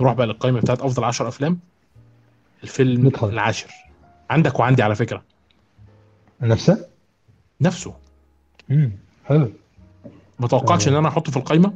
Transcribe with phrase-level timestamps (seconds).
[0.00, 1.58] نروح بقى للقائمه بتاعت أفضل 10 أفلام؟
[2.62, 3.28] الفيلم ندخل.
[3.28, 3.70] العاشر.
[4.30, 5.22] عندك وعندي على فكرة.
[6.40, 6.86] نفسه؟
[7.60, 7.94] نفسه.
[8.70, 8.92] امم
[9.24, 9.52] حلو.
[10.38, 10.90] ما توقعتش آه.
[10.92, 11.72] ان أنا أحطه في القائمه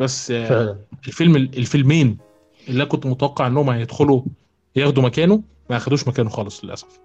[0.00, 0.78] بس آه، فعلا.
[1.06, 2.18] الفيلم الفيلمين
[2.68, 4.22] اللي كنت متوقع إنهم هيدخلوا
[4.76, 7.00] ياخدوا مكانه ما أخدوش مكانه خالص للأسف.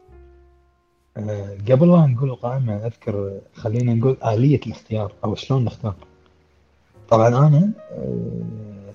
[1.17, 5.95] آه، قبل لا نقول القائمة أذكر خلينا نقول آلية الاختيار أو شلون نختار؟
[7.09, 7.71] طبعا أنا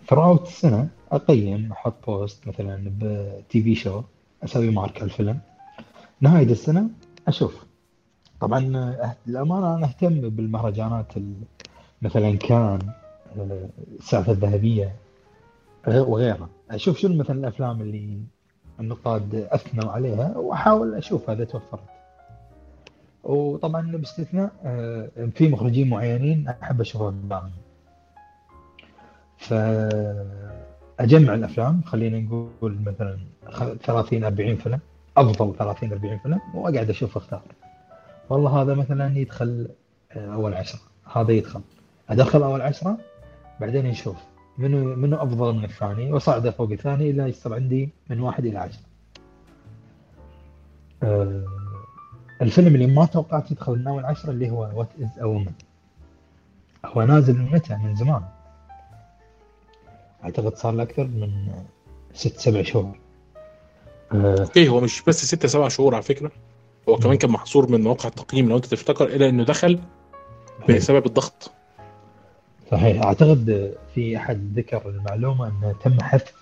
[0.09, 4.02] throughout السنة أقيم أحط post مثلا ب TV show
[4.45, 5.38] أسوي mark الفيلم.
[6.20, 6.88] نهاية السنة
[7.28, 7.65] أشوف.
[8.41, 11.34] طبعا آه، للأمانة أنا أهتم بالمهرجانات ال-
[12.02, 12.78] مثلا كان
[13.38, 13.68] آه،
[13.98, 14.96] السعفة الذهبية
[15.87, 16.48] غير- وغيرها.
[16.70, 18.18] أشوف شنو مثلا الأفلام اللي
[18.80, 21.80] النقاد أثنوا عليها وأحاول أشوفها إذا توفرت.
[23.24, 27.23] وطبعا باستثناء آه، في مخرجين معينين أحب أشوفهم.
[27.30, 27.51] معهم
[29.41, 33.19] فأجمع الأفلام خلينا نقول مثلا
[33.49, 34.80] خ- 30 40 فيلم
[35.16, 37.43] أفضل 30 40 فيلم وأقعد أشوف أختار.
[38.30, 39.69] والله هذا مثلا يدخل
[40.16, 40.80] أول عشرة
[41.15, 41.60] هذا يدخل.
[42.10, 42.99] أدخل أول عشرة
[43.60, 44.16] بعدين نشوف
[44.59, 48.82] منو منو أفضل من الثاني واصعده فوق الثاني إلى يصير عندي من واحد إلى عشرة.
[51.02, 51.45] آه،
[52.43, 55.52] الفيلم اللي ما توقعت يدخل من أول عشرة اللي هو What Is a Woman
[56.85, 58.23] هو نازل من متى؟ من زمان.
[60.24, 61.30] أعتقد صار له أكثر من
[62.15, 62.99] ست سبع شهور.
[64.12, 66.31] okay هو مش بس ستة سبع شهور على فكرة.
[66.88, 69.81] هو كمان كان محصور من مواقع التقييم لو أنت تفتكر إلى إنه دخل
[70.69, 71.50] بسبب الضغط.
[72.71, 73.03] صحيح.
[73.03, 76.34] أعتقد في أحد ذكر المعلومة انه تم حذف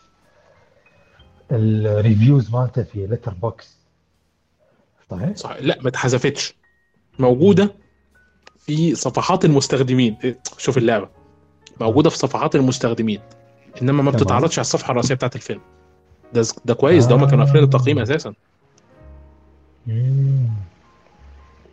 [1.52, 3.78] ال reviews مالته في Letterboxd
[5.10, 5.56] صحيح؟ صح.
[5.60, 6.54] لا ما اتحذفتش.
[7.18, 7.74] موجودة
[8.58, 10.16] في صفحات المستخدمين.
[10.24, 11.08] إيه، شوف اللعبة.
[11.80, 13.20] موجودة في صفحات المستخدمين.
[13.82, 14.10] إنما ما.
[14.10, 15.60] بتتعرضش على الصفحة الرئيسية بتاعت الفيلم
[16.34, 18.32] ده ده كويس ده هم كانوا قافلين التقييم أساسا.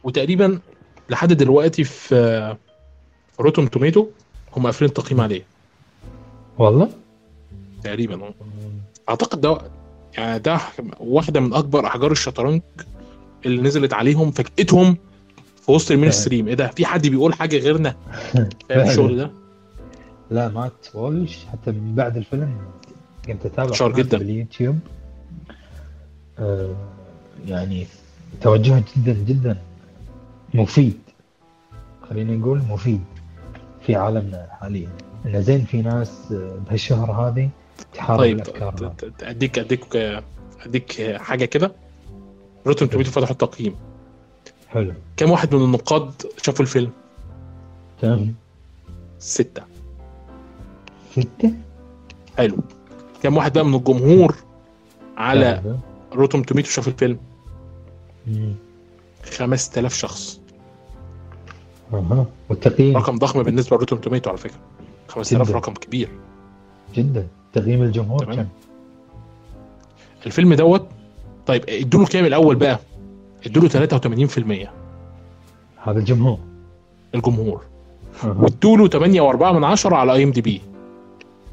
[0.03, 0.59] وتقريبا
[1.09, 2.55] لحد دلوقتي في
[3.39, 4.07] Rotten Tomatoes
[4.57, 5.43] هم قافلين التقييم عليه
[6.57, 6.89] والله؟
[7.83, 8.33] تقريبا
[9.09, 9.57] أعتقد ده
[10.17, 10.59] يعني ده
[10.99, 12.61] واحدة من أكبر أحجار الشطرنج
[13.45, 14.97] اللي نزلت عليهم فاجئتهم
[15.65, 17.95] في وسط ال mainstream إيه ده في حد بيقول حاجة غيرنا
[18.69, 18.89] فاهم.
[18.89, 19.31] الشغل ده
[20.31, 22.57] لا Matt Walsh حتى من بعد الفيلم
[23.25, 24.17] كنت أتابع جدا.
[24.17, 24.79] باليوتيوب
[26.39, 26.75] آه
[27.47, 27.87] يعني
[28.41, 29.57] توجهه جدا جدا.
[30.53, 30.99] مفيد.
[32.09, 33.03] خلينا نقول مفيد
[33.85, 34.89] في عالمنا حاليا.
[35.25, 37.49] انه زين في ناس آه، بهالشهر هذه
[37.93, 39.95] تحارب طيب الأفكار أديك أديك
[40.65, 41.71] أديك حاجة كده.
[42.67, 43.75] Rotten Tomatoes فتحوا التقييم.
[44.67, 44.93] حلو.
[45.17, 46.11] كم واحد من النقاد
[46.41, 46.91] شافوا الفيلم؟
[48.01, 48.35] تمام.
[49.19, 49.74] ستة.
[52.37, 52.57] حلو
[53.23, 54.35] كم واحد بقى من الجمهور
[55.17, 55.77] على.
[56.13, 57.17] Rotten Tomatoes شاف الفيلم؟
[58.27, 58.53] مم.
[59.37, 60.39] 5000 شخص
[61.93, 64.57] أها والتقييم رقم ضخم بالنسبة ل Rotten Tomatoes على فكرة
[65.07, 65.57] 5000 جداً.
[65.57, 66.09] رقم كبير
[66.95, 68.35] جدا تقييم الجمهور.
[68.35, 68.45] كم؟
[70.25, 70.87] الفيلم دوت
[71.45, 72.79] طيب ادوا له كام الأول بقى؟
[73.45, 74.69] ادوا له 83%
[75.83, 76.39] هذا الجمهور
[77.15, 77.61] الجمهور
[78.23, 80.61] وادوا له 8.4 من 10 على IMDb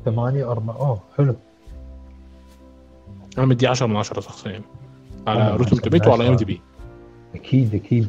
[0.04, 1.36] ثمانية أربعة أوه حلو.
[3.38, 4.62] أنا مدي 10 من 10 شخصيا.
[5.26, 6.36] على 10 توميتو وعلى ام 10.
[6.38, 6.60] دي بي
[7.34, 8.08] أكيد أكيد.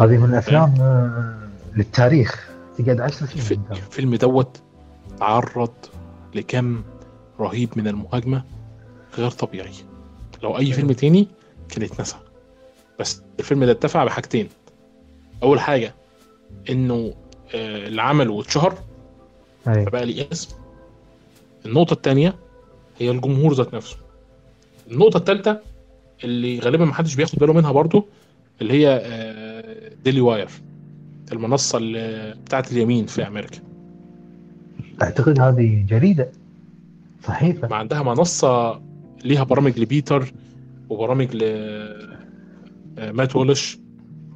[0.00, 1.38] هذه من الأفلام آه،
[1.76, 2.48] للتاريخ.
[2.78, 3.76] تقعد عشر الف- سنين قدام.
[3.78, 4.60] الفيلم دوت
[5.18, 5.70] تعرض
[6.34, 6.82] لكم
[7.40, 8.42] رهيب من المهاجمة
[9.18, 9.72] غير طبيعي.
[10.42, 11.28] لو أي فيلم تاني
[11.68, 12.16] كان اتنسى
[13.00, 14.48] بس الفيلم ده اتفق بحاجتين.
[15.42, 15.94] أول حاجة
[16.70, 17.14] إنه
[17.54, 18.74] آه، اللي عمله اتشهر
[19.68, 19.86] أي.
[19.86, 20.56] فبقى ليه اسم.
[21.66, 22.34] النقطة الثانية
[22.98, 23.96] هي الجمهور ذات نفسه.
[24.90, 25.60] النقطة الثالثه
[26.24, 28.06] اللي غالبا ما حدش بياخد باله منها برضو
[28.60, 30.48] اللي هي آه، ديلي واير
[31.32, 33.58] المنصة اللي بتاعت اليمين في أمريكا.
[35.02, 36.28] أعتقد هذه جريدة.
[37.24, 37.68] صحيفة.
[37.68, 38.80] ما عندها منصة
[39.24, 40.32] ليها برامج لبيتر
[40.90, 41.40] وبرامج ل
[42.98, 43.78] آه، مات وولش.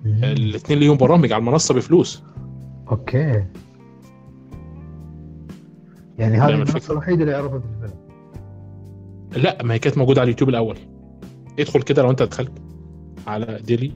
[0.04, 0.24] مم.
[0.24, 2.22] الاثنين ليهم برامج على المنصة بفلوس.
[2.90, 3.44] okay.
[6.18, 8.00] يعني هذه الفكرة؟ الوحيدة اللي عرفت الفيلم.
[9.44, 10.78] لا ما هي كانت موجودة على اليوتيوب الأول.
[11.58, 12.52] ادخل كده لو أنت دخلت
[13.26, 13.92] على Daily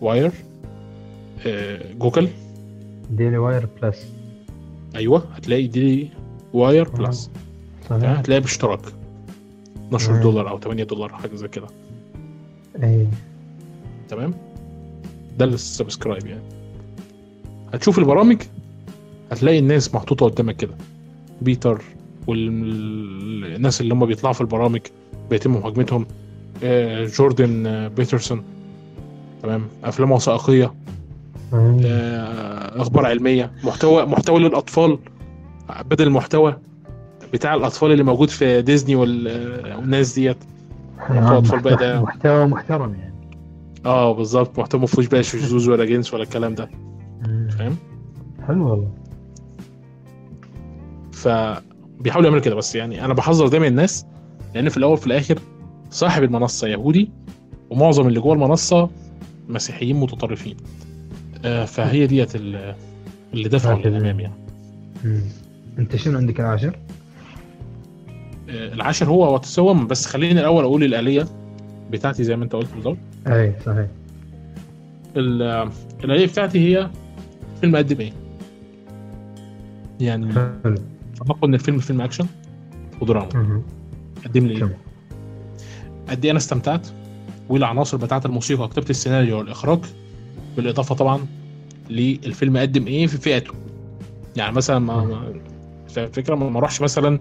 [0.00, 0.32] Wire
[1.46, 2.28] آه، جوجل.
[3.10, 4.06] Daily Wire Plus
[4.96, 6.08] أيوه هتلاقي Daily
[6.52, 7.30] Wire Plus؟
[7.90, 8.04] صحيح.
[8.18, 8.80] هتلاقي باشتراك.
[9.88, 10.20] 12 مم.
[10.22, 11.66] دولار أو 8 دولار حاجة زي كده.
[12.82, 13.06] أي
[14.08, 14.34] تمام؟
[15.38, 16.42] ده ال subscribe يعني.
[17.74, 18.42] هتشوف البرامج
[19.32, 20.74] هتلاقي الناس محطوطة قدامك كده.
[21.42, 21.82] بيتر
[22.26, 24.80] والناس اللي هم بيطلعوا في البرامج
[25.30, 26.06] بيتم مهاجمتهم.
[26.64, 28.42] آه، جوردن آه، بيترسون.
[29.42, 29.62] تمام.
[29.84, 30.74] أفلام وثائقية.
[31.54, 33.52] آه، أخبار علمية.
[33.64, 34.98] محتوى محتوى للأطفال.
[35.90, 36.56] بدل المحتوى
[37.32, 40.36] بتاع الأطفال اللي موجود في ديزني وال- والناس ديت.
[41.10, 43.14] يعني أطفال بقى ده- محتوى محترم يعني.
[43.86, 44.58] آه بالظبط.
[44.58, 46.70] محتوى ما فيهوش بقى شذوذ ولا جنس ولا الكلام ده.
[47.58, 47.76] فاهم؟
[48.46, 48.88] حلو والله.
[51.26, 52.54] فبيحاولوا يعملوا كده.
[52.54, 54.06] بس يعني أنا بحذر دايما الناس
[54.54, 55.38] لأن في الأول وفي الآخر
[55.90, 57.10] صاحب المنصة يهودي
[57.70, 58.90] ومعظم اللي جوه المنصة
[59.48, 60.56] مسيحيين متطرفين.
[61.44, 62.74] آه فهي ديت ال-
[63.34, 63.78] اللي دفعوا.
[63.78, 64.34] للإمام يعني.
[65.78, 66.76] أنت شنو عندك العاشر؟
[68.50, 71.26] آه العاشر هو وتسوم بس خليني الأول أقول الآلية
[71.90, 73.86] بتاعتي زي ما أنت قلت بالظبط أي صحيح.
[75.16, 75.70] ال-
[76.04, 76.90] الآلية بتاعتي هي
[77.60, 78.12] فيلم قدم إيه؟
[80.00, 80.32] يعني
[80.64, 80.74] حلو.
[81.16, 82.26] فنقل إن الفيلم فيلم أكشن
[83.00, 83.62] ودراما.
[84.24, 84.78] قدم لي إيه؟
[86.08, 86.88] قد إيه أنا استمتعت
[87.48, 89.78] والعناصر بتاعت الموسيقى وكتابة السيناريو والإخراج
[90.56, 91.26] بالإضافة طبعا
[91.90, 93.52] للفيلم قدم إيه في فئته
[94.36, 95.32] يعني مثلا ما
[95.96, 97.20] الفكرة ما أروحش مثلا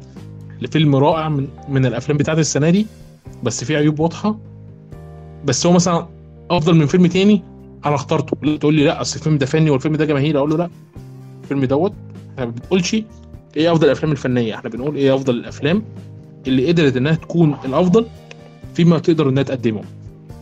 [0.61, 2.87] لفيلم رائع من من الأفلام بتاعت السنة دي
[3.43, 4.37] بس فيه عيوب واضحة.
[5.45, 6.07] بس هو مثلا
[6.51, 7.43] أفضل من فيلم تاني
[7.85, 8.57] أنا اخترته.
[8.57, 10.69] تقول لي لا أصل الفيلم ده فني والفيلم ده جماهيري أقول له لا
[11.43, 11.93] الفيلم دوت.
[12.33, 12.95] إحنا ما بنقولش
[13.57, 15.83] إيه افضل الافلام الفنيه؟ إحنا بنقول إيه افضل الافلام
[16.47, 18.05] اللي قدرت انها تكون الافضل
[18.73, 19.81] فيما تقدر انها تقدمه.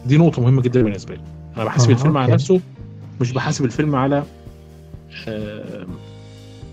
[0.05, 1.21] دي نقطة مهمة جدا بالنسبة لي.
[1.57, 2.33] أنا بحاسب آه، الفيلم على.
[2.33, 2.59] نفسه
[3.21, 4.23] مش بحاسب الفيلم على
[5.27, 5.87] آه،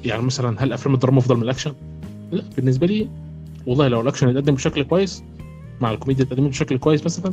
[0.05, 1.73] يعني مثلا هل أفلام الدراما أفضل من الأكشن؟
[2.33, 3.09] لا بالنسبة لي
[3.67, 5.23] والله لو الأكشن اتقدم بشكل كويس
[5.81, 7.33] مع الكوميديا اتقدمت بشكل كويس مثلا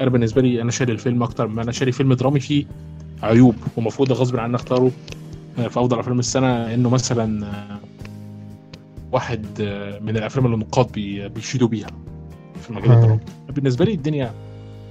[0.00, 2.64] أنا بالنسبة لي أنا شاري الفيلم أكتر ما أنا شاري فيلم درامي فيه
[3.22, 4.90] عيوب ومفروض غصب عني أختاره.
[5.58, 7.78] آه، في افضل أفلام السنة إنه مثلا آه،
[9.14, 11.86] واحد آه، من الأفلام اللي النقاد بي- بيشيدوا بيها
[12.60, 12.94] في مجال آه.
[12.96, 13.20] الدراما.
[13.48, 14.32] بالنسبة لي الدنيا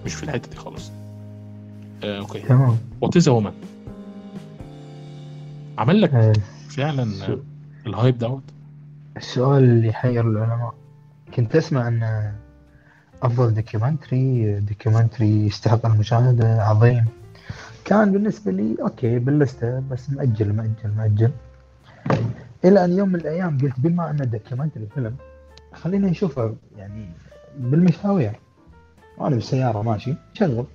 [0.05, 0.91] مش في الحتة دي خالص.
[2.03, 2.39] آه، okay.
[2.39, 2.77] تمام.
[3.01, 3.51] What is a woman
[5.77, 6.33] عمل لك آه،
[6.69, 7.07] فعلا
[7.87, 8.43] ال hype دوت؟
[9.17, 10.73] السؤال اللي يحير العلماء.
[11.33, 12.31] كنت اسمع أن
[13.23, 17.05] أفضل documentary documentary يستحق المشاهدة عظيم.
[17.85, 21.31] كان بالنسبة لي okay بال list ة بس مأجل مأجل مأجل.
[22.65, 25.15] إلى أن يوم من الأيام قلت بما أن documentary فيلم
[25.73, 27.09] خلينا نشوفه يعني
[27.57, 28.39] بالمشاوير
[29.17, 30.65] وأنا بالسيارة ماشي شغل.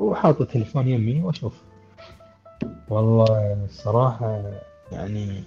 [0.00, 1.62] وحاط التليفون يمي وأشوف.
[2.88, 4.42] والله الصراحة
[4.92, 5.42] يعني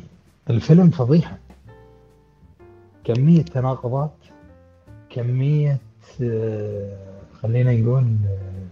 [0.49, 1.37] الفيلم فضيحة.
[3.03, 4.13] كمية تناقضات
[5.09, 5.77] كمية
[6.23, 6.97] آه،
[7.41, 8.63] خلينا نقول آه،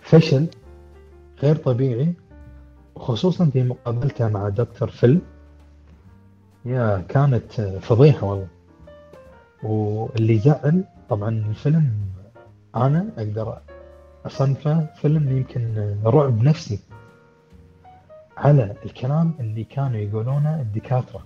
[0.00, 0.46] فشل
[1.42, 2.12] غير طبيعي.
[2.98, 5.20] وخصوصا في مقابلته مع دكتور فيل.
[6.64, 8.48] يا كانت فضيحة والله.
[9.62, 11.92] واللي زعل طبعا الفيلم
[12.76, 13.58] أنا أقدر
[14.26, 16.80] أصنفه فيلم يمكن رعب نفسي.
[18.36, 21.24] على الكلام اللي كانوا يقولونه الدكاترة.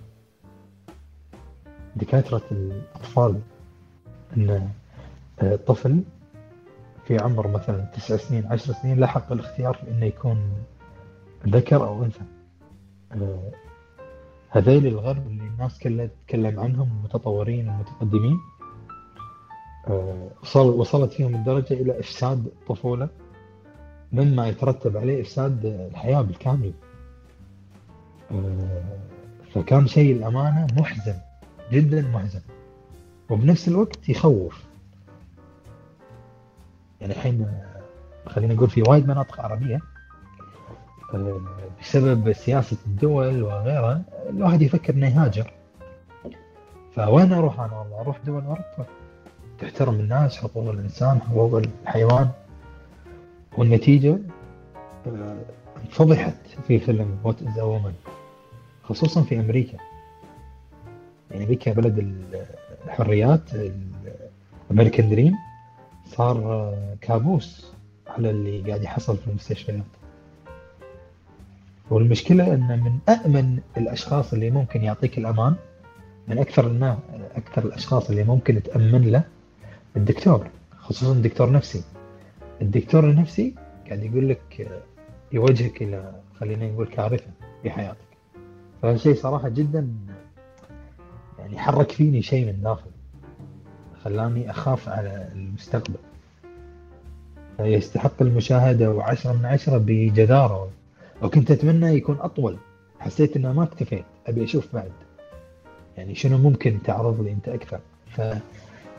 [1.95, 3.39] دكاترة الأطفال.
[4.37, 4.69] أن
[5.41, 6.03] آه، طفل
[7.07, 10.53] في عمر مثلا تسع سنين عشر سنين له حق الاختيار في أنه يكون
[11.47, 12.23] ذكر أو أنثى.
[13.11, 13.51] آه،
[14.49, 18.39] هذيل الغرب اللي الناس كلها تتكلم عنهم المتطورين المتقدمين
[19.87, 23.09] آه، وصل وصلت فيهم الدرجة إلى إفساد الطفولة
[24.11, 26.73] مما يترتب عليه إفساد الحياة بالكامل.
[28.31, 28.83] آه،
[29.53, 31.15] فكان شيء الأمانة محزن
[31.71, 32.41] جدا محزن
[33.29, 34.63] وبنفس الوقت يخوف.
[37.01, 37.47] يعني الحين
[38.25, 39.92] خلينا نقول في وايد مناطق عربية آه،
[41.81, 45.51] بسبب سياسة الدول وغيرها الواحد يفكر إنه يهاجر.
[46.95, 48.85] فوين أروح أنا؟ والله أروح دول أوروبا.
[49.59, 52.29] تحترم الناس حقوق الإنسان حقوق الحيوان.
[53.57, 54.17] والنتيجة
[55.07, 55.35] آه،
[55.89, 56.35] فضحت
[56.67, 57.83] في فيلم What is
[58.83, 59.77] خصوصا في أمريكا.
[61.31, 62.45] يعني أمريكا بلد ال-
[62.85, 63.41] الحريات
[64.71, 65.33] الأمريكان دريم.
[66.05, 67.73] صار آه، كابوس
[68.07, 69.83] على اللي قاعد يحصل في المستشفيات.
[71.89, 75.55] والمشكلة إن من أأمن الأشخاص اللي ممكن يعطيك الأمان
[76.27, 76.97] من أكثر الناس
[77.35, 79.23] أكثر الأشخاص اللي ممكن تأمن له
[79.97, 80.47] الدكتور
[80.77, 81.83] خصوصا دكتور نفسي.
[82.61, 83.55] الدكتور النفسي
[83.87, 84.67] قاعد يقول لك
[85.31, 87.31] يوجهك إلى خلينا نقول كارثة
[87.63, 87.97] في حياتك.
[88.81, 89.87] فهذا شيء صراحة جدا
[91.39, 92.89] يعني حرك فيني شيء من داخل
[94.03, 95.99] خلاني أخاف على المستقبل.
[97.59, 100.69] يستحق المشاهدة وعشرة من عشرة بجدارة.
[101.23, 102.57] وكنت أتمنى يكون أطول.
[102.99, 104.05] حسيت إنه ما اكتفيت.
[104.27, 104.91] أبي أشوف بعد.
[105.97, 107.79] يعني شنو ممكن تعرض لي أنت أكثر.
[108.11, 108.41] فما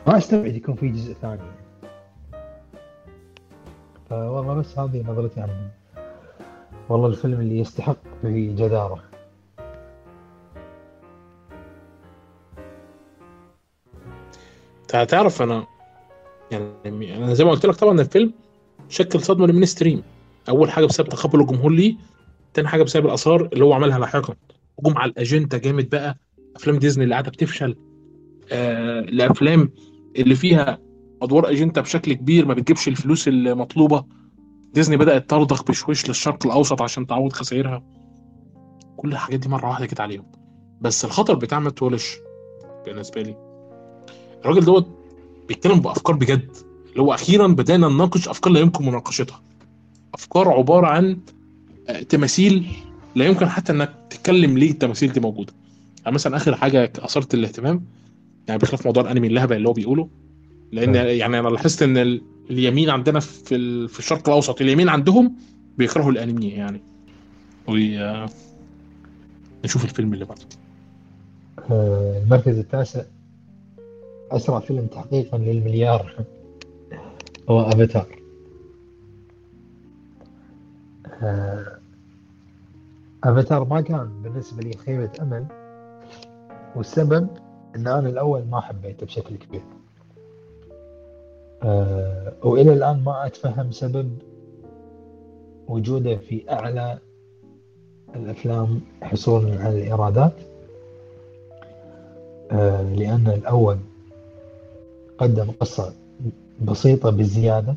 [0.07, 1.39] أستبعد يكون في جزء ثاني.
[4.09, 5.71] فوالله بس هذه نظرتي عنه
[6.89, 9.03] والله الفيلم اللي يستحق بجدارة
[14.87, 15.67] تع- تعرف أنا
[16.51, 18.33] يعني أنا زي ما قلت لك طبعا الفيلم
[18.89, 20.03] شكل صدمة للمينستريم
[20.49, 21.95] أول حاجة بسبب تقبل الجمهور ليه
[22.55, 24.35] تاني حاجة بسبب الآثار اللي هو عملها لاحقا.
[24.79, 26.17] هجوم على الأجندة جامد بقى.
[26.55, 27.75] أفلام ديزني اللي قاعدة بتفشل.
[28.51, 29.69] آه الأفلام
[30.15, 30.79] اللي فيها
[31.21, 34.05] أدوار أجندة بشكل كبير ما بتجيبش الفلوس المطلوبة.
[34.73, 37.83] ديزني بدأت ترضخ بشويش للشرق الأوسط عشان تعوض خسائرها.
[38.97, 40.25] كل الحاجات دي مرة واحدة كده عليهم.
[40.81, 42.17] بس الخطر بتاع مات وولش
[42.85, 43.35] بالنسبة لي.
[44.41, 44.87] الراجل دوت
[45.47, 46.49] بيتكلم بأفكار بجد.
[46.89, 49.41] اللي هو أخيرا بدأنا نناقش أفكار لا يمكن مناقشتها.
[50.13, 51.19] أفكار عبارة عن
[52.09, 52.65] تماثيل
[53.15, 55.53] لا يمكن حتى إنك تتكلم ليه التماثيل دي موجودة.
[56.03, 57.85] يعني مثلا آخر حاجة اثرت الاهتمام
[58.47, 60.09] يعني بخلاف موضوع الأنمي اللهبة اللي هو بيقوله
[60.71, 61.03] لأن آه.
[61.03, 65.35] يعني أنا لاحظت إن ال- اليمين عندنا في في الشرق الأوسط اليمين عندهم
[65.77, 66.81] بيكرهوا الأنمي يعني.
[67.67, 67.99] وي...
[67.99, 68.29] آه،
[69.65, 70.45] نشوف الفيلم اللي بعده.
[71.71, 73.01] آه، المركز التاسع
[74.31, 76.15] أسرع فيلم تحقيقا للمليار.
[77.49, 78.07] هو أفاتار.
[83.25, 85.45] أفاتار ما كان بالنسبة لي خيبة أمل
[86.75, 87.27] والسبب
[87.75, 89.61] أن أنا الأول ما حبيته بشكل كبير.
[91.63, 94.17] آه، وإلى الآن ما أتفهم سبب
[95.67, 96.99] وجوده في أعلى
[98.15, 100.33] الأفلام حصولا على الإيرادات.
[102.51, 103.77] آه، لأن الأول
[105.17, 105.93] قدم قصة
[106.61, 107.75] بسيطة بزيادة.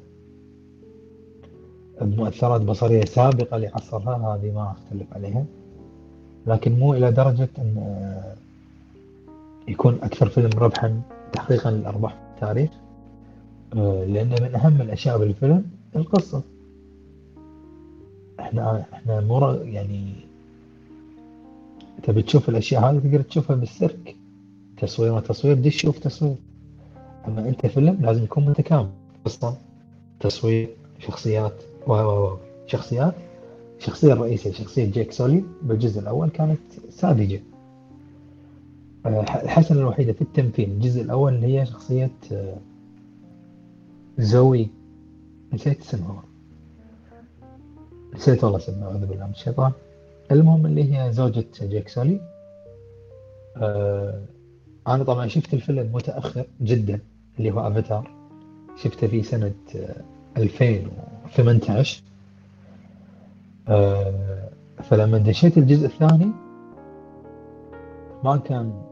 [2.01, 5.45] بمؤثرات بصرية سابقة لعصرها هذه ما أختلف عليها.
[6.47, 8.35] لكن مو إلى درجة أن آه،
[9.71, 11.01] يكون أكثر فيلم ربحا
[11.33, 12.71] تحقيقا للأرباح في التاريخ
[13.77, 15.65] آه، لأن من أهم الأشياء بالفيلم
[15.97, 16.43] القصة.
[18.41, 20.13] إحنا إحنا مو يعني
[22.03, 24.17] تبي تشوف الأشياء هذه تقدر تشوفها بالسيرك.
[24.81, 26.35] تصوير ما تصوير دي شوف تصوير.
[27.29, 28.89] أما أنت فيلم لازم يكون متكامل.
[29.25, 29.57] قصة
[30.21, 31.68] تصوير شخصيات.
[31.89, 33.15] و شخصيات.
[33.79, 36.59] الشخصية الرئيسية شخصية جيك سولي بالجزء الأول كانت
[36.91, 37.41] ساذجة.
[39.07, 42.57] آه، الحسنة الوحيدة في التمثيل الجزء الأول اللي هي شخصية آه،
[44.19, 44.69] زوي.
[45.53, 46.23] نسيت اسمها.
[48.15, 49.73] نسيت والله اسمها أعوذ بالله من الشيطان.
[50.33, 52.21] المهم اللي هي زوجة جيك سولي
[53.57, 54.23] آه،
[54.87, 57.01] أنا طبعا شفت الفيلم متأخر جدا
[57.39, 58.11] اللي هو أفاتار.
[58.77, 59.53] شفته في سنة
[60.37, 60.89] 2000
[61.37, 62.03] 18
[63.69, 64.49] آه،
[64.83, 66.31] فلما دشيت الجزء الثاني
[68.25, 68.83] ما كان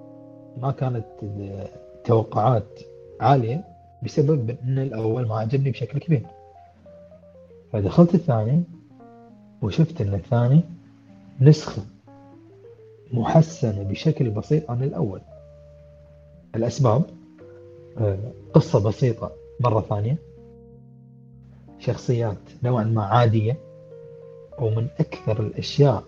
[0.62, 2.80] ما كانت التوقعات
[3.20, 3.64] عالية
[4.02, 6.26] بسبب أن الأول ما عجبني بشكل كبير.
[7.72, 8.62] فدخلت الثاني
[9.62, 10.60] وشفت أن الثاني
[11.40, 11.82] نسخة
[13.12, 15.20] محسنة بشكل بسيط عن الأول.
[16.54, 17.02] الأسباب
[17.98, 18.18] آه،
[18.54, 20.25] قصة بسيطة مرة ثانية.
[21.86, 23.56] شخصيات نوعا ما عادية
[24.58, 26.04] ومن أكثر الأشياء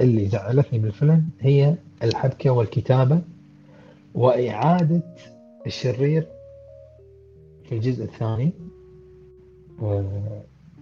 [0.00, 3.20] اللي زعلتني بالفيلم هي الحبكة والكتابة
[4.14, 5.02] وإعادة
[5.66, 6.26] الشرير
[7.64, 8.52] في الجزء الثاني.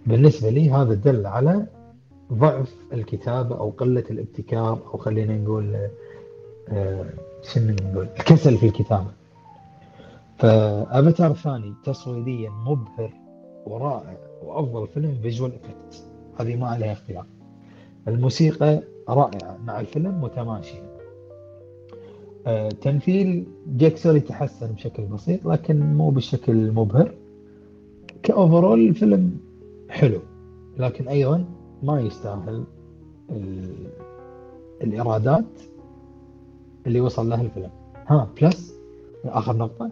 [0.05, 1.65] بالنسبة لي هذا دل على
[2.33, 5.89] ضعف الكتابة أو قلة الابتكار أو خلينا نقول
[6.69, 7.05] آه،
[7.43, 9.11] شنو نقول الكسل في الكتابة.
[10.37, 13.13] فأفاتار الثاني تصويريا مبهر
[13.65, 14.26] ورائع.
[14.43, 16.03] وأفضل فيلم visual effects.
[16.39, 17.25] هذه ما عليها اختلاف.
[18.07, 20.97] الموسيقى رائعة مع الفيلم متماشية.
[22.47, 27.13] آه، تمثيل جاك سولي تحسن بشكل بسيط لكن مو بالشكل مبهر.
[28.23, 29.37] كأوفرول الفيلم
[29.89, 30.19] حلو
[30.77, 31.45] لكن أيضا
[31.83, 32.63] ما يستاهل
[33.31, 33.87] ال-
[34.81, 35.45] الإيرادات
[36.87, 37.69] اللي وصل لها الفيلم.
[38.07, 38.73] ها بلس
[39.25, 39.91] آخر نقطة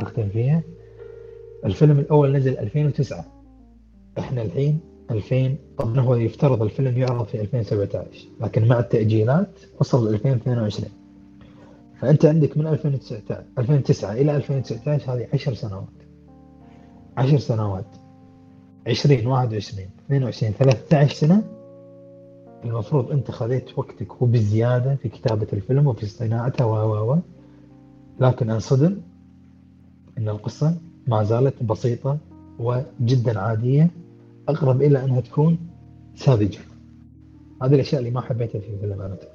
[0.00, 0.62] أختم فيها.
[1.64, 3.24] الفيلم الأول نزل 2009
[4.18, 4.80] إحنا الحين
[5.10, 10.90] 2000 طبعا هو يفترض الفيلم يعرض في 2017 لكن مع التأجيلات وصل ل 2022
[12.00, 15.88] فأنت عندك من 2019 2009 إلى 2019 هذه 10 سنوات.
[17.16, 17.86] 10 سنوات.
[18.86, 21.42] 20 21 22 13 سنة.
[22.64, 27.18] المفروض أنت خذيت وقتك وبزيادة في كتابة الفيلم وفي صناعته و و.
[28.20, 28.96] لكن أنصدم
[30.18, 32.18] إن القصة ما زالت بسيطة
[32.58, 33.90] وجدا عادية.
[34.48, 35.58] أقرب إلى انها تكون
[36.16, 36.58] ساذجة.
[37.62, 39.28] هذه الأشياء اللي ما حبيتها في فيلم افاتار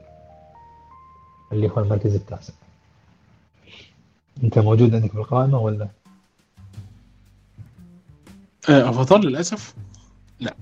[1.52, 2.54] اللي هو المركز التاسع.
[4.44, 5.88] أنت موجود عندك بالقائمة ولا؟
[8.70, 9.74] آه، افاتار للأسف؟
[10.40, 10.56] لا.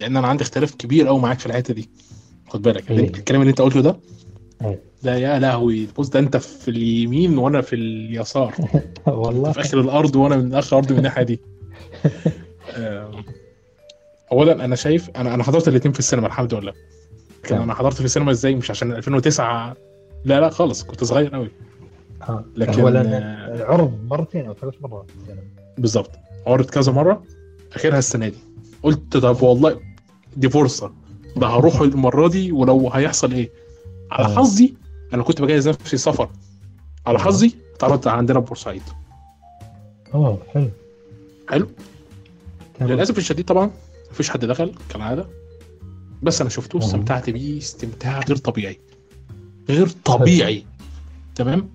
[0.00, 1.88] لأن أنا عندي اختلاف كبير قوي معاك في الحتة دي.
[2.48, 2.90] خد بالك.
[2.90, 2.98] إيه.
[3.08, 3.96] الكلام اللي أنت قلته ده
[4.62, 4.82] إيه.
[5.02, 5.88] ده يا لهوي.
[5.98, 8.54] بص ده أنت في اليمين وأنا في اليسار.
[9.06, 9.52] والله.
[9.52, 11.40] في آخر الأرض وأنا من آخر الأرض من الناحية دي.
[14.32, 16.72] اولا أنا شايف أنا أنا حضرت الاثنين في السينما الحمد لله.
[17.38, 17.62] لكن تمام.
[17.62, 19.76] أنا حضرت في السينما إزاي؟ مش عشان 2009
[20.24, 21.48] لا لا خالص كنت صغير قوي
[22.22, 22.44] آه.
[22.56, 23.06] لكن- هو لأن
[23.54, 25.06] العرض مرتين أو ثلاث مرات.
[25.78, 26.10] بالظبط.
[26.46, 27.22] عرض كذا مرة
[27.74, 28.38] آخرها السنة دي.
[28.82, 29.80] قلت طب والله
[30.36, 30.92] دي فرصة.
[31.36, 33.50] ده هروح المرة دي ولو هيحصل إيه؟
[34.10, 34.36] على آه.
[34.36, 34.74] حظي
[35.14, 36.28] أنا كنت بجهز نفسي سفر
[37.06, 37.22] على آه.
[37.22, 38.82] حظي اتعرضت عندنا بورسعيد.
[40.14, 40.68] اوه حلو.
[41.50, 41.68] حلو.
[42.80, 43.70] للأسف الشديد طبعا
[44.12, 45.28] مفيش حد دخل كالعادة.
[46.22, 46.84] بس أنا شفته مم.
[46.84, 48.80] استمتعت بيه استمتاع غير طبيعي.
[49.68, 50.64] غير طبيعي.
[51.34, 51.70] تمام؟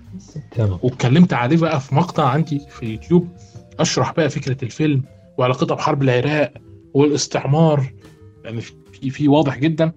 [0.52, 0.80] تمام.
[0.84, 3.28] واتكلمت عليه بقى في مقطع عندي في يوتيوب
[3.80, 5.04] أشرح بقى فكرة الفيلم
[5.38, 6.54] وعلاقتها بحرب العراق
[6.94, 7.94] والاستعمار.
[8.44, 9.92] لأن في في واضح جدا.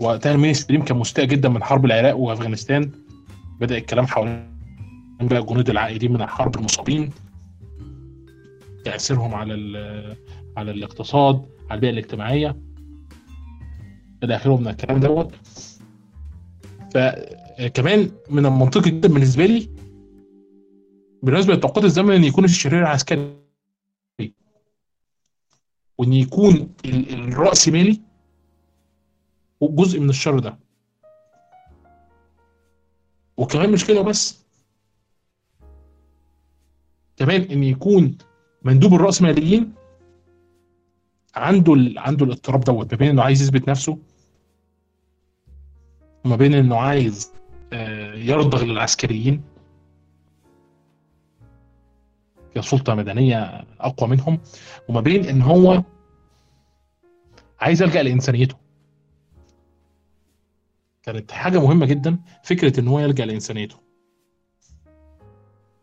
[0.00, 2.90] وقتها ال mainstream كان مستاء جدا من حرب العراق وأفغانستان.
[3.60, 4.48] بدأ الكلام حوالين
[5.20, 7.10] بقى الجنود العائدين من الحرب المصابين.
[8.84, 9.54] تأثيرهم على
[10.56, 11.42] على الاقتصاد.
[11.72, 12.56] على البيئة الاجتماعية.
[14.22, 15.34] إلى اخره من الكلام دوت.
[16.94, 19.70] فكمان من المنطقي جدا بالنسبة لي
[21.22, 23.36] بالنسبة لتوقيت الزمن إن يكون الشرير العسكري
[25.98, 28.00] وإن يكون ال- الرأسمالي
[29.62, 30.58] جزء من الشر ده.
[33.36, 34.44] وكمان مش كده بس
[37.16, 38.18] كمان إن يكون
[38.62, 39.74] مندوب الرأسماليين
[41.34, 42.00] عنده.
[42.00, 43.98] عنده الاضطراب دوت ما بين إنه عايز يثبت نفسه
[46.24, 47.32] وما بين إنه عايز
[47.72, 49.42] آه، يرضغ للعسكريين.
[52.54, 54.38] كسلطة مدنية أقوى منهم
[54.88, 55.82] وما بين إن هو
[57.60, 58.56] عايز يلجأ لإنسانيته.
[61.02, 63.76] كانت حاجة مهمة جدا فكرة إن هو يلجأ لإنسانيته.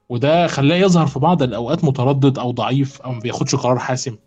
[0.10, 4.18] وده خلاه يظهر في بعض الأوقات متردد أو ضعيف أو ما بياخدش قرار حاسم.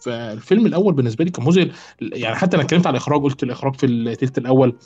[0.00, 1.72] فالفيلم الأول بالنسبة لي كان مذهل.
[2.00, 4.76] يعني حتى أنا اتكلمت على الإخراج قلت الإخراج في التلت الأول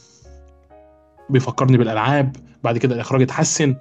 [1.31, 3.77] بيفكرني بالألعاب بعد كده الإخراج اتحسن.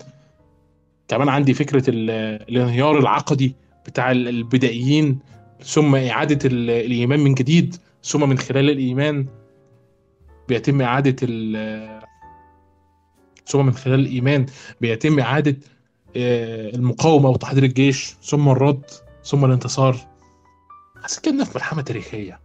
[1.07, 2.09] كمان عندي فكرة ال-
[2.49, 5.19] الانهيار العقدي بتاع ال- البدائيين
[5.63, 9.25] ثم إعادة ال- الإيمان من جديد ثم من خلال الإيمان
[10.47, 11.15] بيتم إعادة
[13.45, 14.45] ثم من خلال الإيمان
[14.81, 15.57] بيتم إعادة
[16.17, 18.85] آه، المقاومة وتحضير الجيش ثم الرد
[19.23, 19.95] ثم الانتصار.
[21.03, 22.39] حسيت كأننا في ملحمه تاريخية.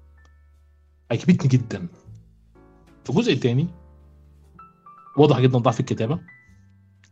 [1.10, 1.88] عجبتني جدا.
[3.04, 3.68] في الجزء الثاني
[5.16, 6.20] واضح جدا ضعف الكتابة.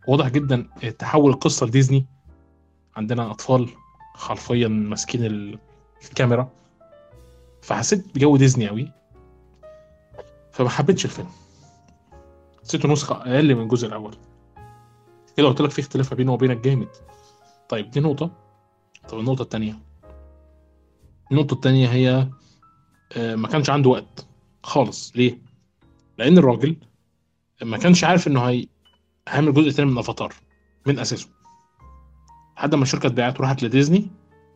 [0.08, 0.66] واضح جدا
[0.98, 2.06] تحول القصة لديزني.
[2.96, 3.68] عندنا أطفال
[4.14, 5.58] حرفيا ماسكين ال-
[6.04, 6.48] الكاميرا.
[7.62, 8.92] فحسيت بجو ديزني قوي
[10.52, 11.28] فما حبيتش الفيلم.
[12.62, 14.16] حسيته نسخة أقل من الجزء الأول.
[15.36, 16.88] كده قلت لك في اختلاف ما بينه وبينك جامد.
[17.68, 18.30] طيب دي نقطة.
[19.08, 19.78] طب النقطة الثانية.
[21.34, 22.28] النقطة الثانية هي
[23.16, 24.26] آه، ما كانش عنده وقت
[24.62, 25.12] خالص.
[25.16, 25.38] ليه؟
[26.18, 26.76] لأن الراجل
[27.62, 28.66] ما كانش عارف إنه هي
[29.28, 30.34] هيعمل جزء تاني من أفاتار
[30.86, 31.28] من أساسه.
[32.56, 34.06] لحد ما الشركة اتباعت وراحت لديزني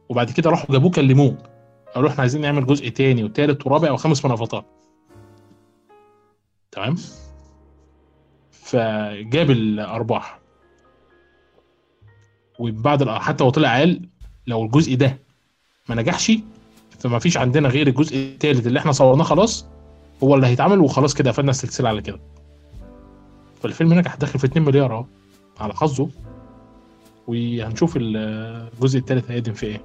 [0.09, 1.39] وبعد كده راحوا جابوه كلموه.
[1.95, 4.65] قالوا إحنا عايزين نعمل جزء تاني وتالت ورابع وخامس من أفاتار.
[6.71, 6.97] تمام؟
[8.51, 10.41] فجاب الأرباح.
[12.59, 14.09] وبعد حتى هو طلع قال
[14.47, 15.19] لو الجزء ده
[15.89, 16.33] ما نجحش
[16.99, 19.67] فما فيش عندنا غير الجزء التالت اللي إحنا صورناه خلاص
[20.23, 22.21] هو اللي هيتعمل وخلاص كده قفلنا السلسلة على كده.
[23.63, 25.05] فالفيلم نجح داخل في 2 مليار أهو
[25.61, 26.09] على حظه.
[27.27, 28.17] وهنشوف ال-
[28.75, 29.81] الجزء الثالث هيقدم في إيه.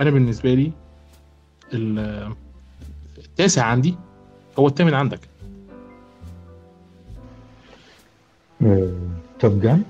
[0.00, 0.72] أنا بالنسبة لي
[1.74, 2.32] ال-
[3.18, 3.94] التاسع عندي
[4.58, 5.20] هو الثامن عندك.
[9.38, 9.82] توب جان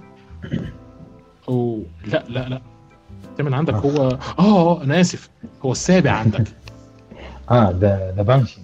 [1.48, 2.60] أو لا لا لا.
[3.30, 3.74] الثامن عندك.
[3.74, 5.30] هو آه آه أنا آسف.
[5.64, 6.44] هو السابع عندك.
[7.50, 8.60] آه ذا ذا بانشي.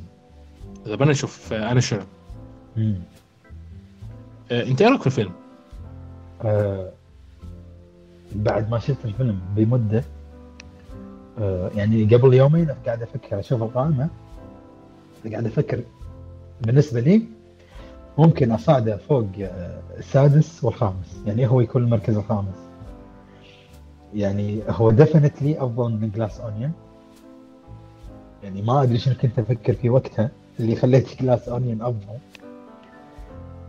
[0.88, 2.02] ذا بانش اوف انشر
[4.52, 5.32] أنت إيه رأيك في الفيلم؟
[6.44, 6.90] آه
[8.34, 10.04] بعد ما شفت الفيلم بمدة
[11.38, 14.08] آه يعني قبل يومين قاعد أفكر أشوف القائمة
[15.32, 15.80] قاعد أفكر
[16.60, 17.22] بالنسبة لي
[18.18, 21.20] ممكن أصعده فوق آه، السادس والخامس.
[21.26, 22.65] يعني هو يكون المركز الخامس.
[24.16, 26.72] يعني هو definitely أفضل من Glass Onion
[28.42, 32.18] يعني ما أدري شنو كنت أفكر في وقتها اللي خليت Glass Onion أفضل.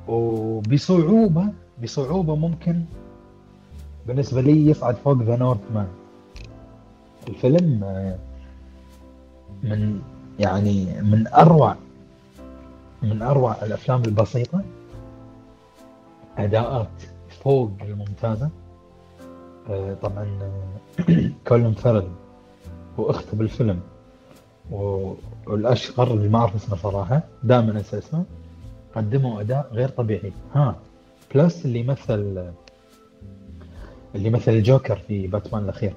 [0.07, 1.47] وبصعوبة
[1.83, 2.83] بصعوبة ممكن
[4.07, 5.87] بالنسبة لي يصعد فوق The Northman
[7.27, 7.79] الفيلم
[9.63, 10.01] من
[10.39, 11.75] يعني من أروع
[13.03, 14.61] من أروع الأفلام البسيطة
[16.37, 16.89] أداءات
[17.43, 18.49] فوق الممتازة.
[20.01, 22.07] طبعا آه، كولين فيرل
[22.97, 23.79] وأخته بالفيلم
[24.71, 25.13] و-
[25.47, 28.23] والاشقر اللي ما أعرف اسمه صراحة دائما أنسى اسمه
[28.95, 30.31] قدموا أداء غير طبيعي.
[30.53, 30.75] ها
[31.35, 32.51] plus اللي مثل
[34.15, 35.93] اللي مثل الجوكر في باتمان الأخير.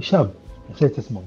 [0.00, 0.30] شاب
[0.74, 1.22] نسيت اسمه.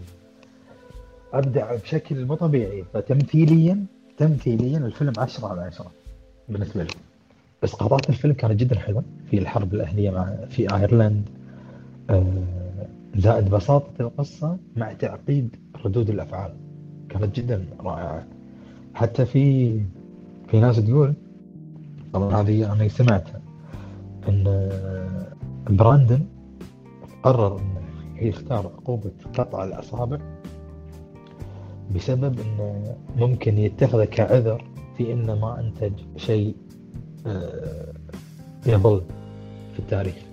[1.33, 3.85] أبدع بشكل مو طبيعي فتمثيليا
[4.17, 5.91] تمثيليا الفيلم 10 على 10
[6.49, 6.89] بالنسبة لي.
[7.63, 11.29] اسقاطات الفيلم كانت جدا حلوة في الحرب الأهلية مع في أيرلند.
[11.29, 11.46] آه،
[13.15, 16.53] زائد بساطة القصة مع تعقيد ردود الأفعال.
[17.09, 18.27] كانت جدا رائعة.
[18.93, 19.79] حتى في
[20.47, 21.13] في ناس تقول
[22.13, 23.41] طبعا هذه أنا سمعتها
[24.29, 25.27] إن آه،
[25.69, 26.25] براندن
[27.23, 27.81] قرر إنه
[28.21, 30.17] يختار عقوبة قطع الأصابع
[31.95, 34.63] بسبب إنه ممكن يتخذه كعذر
[34.97, 36.55] في إنه ما أنتج شيء
[37.27, 37.93] آه،
[38.65, 39.01] يظل
[39.73, 40.26] في التاريخ.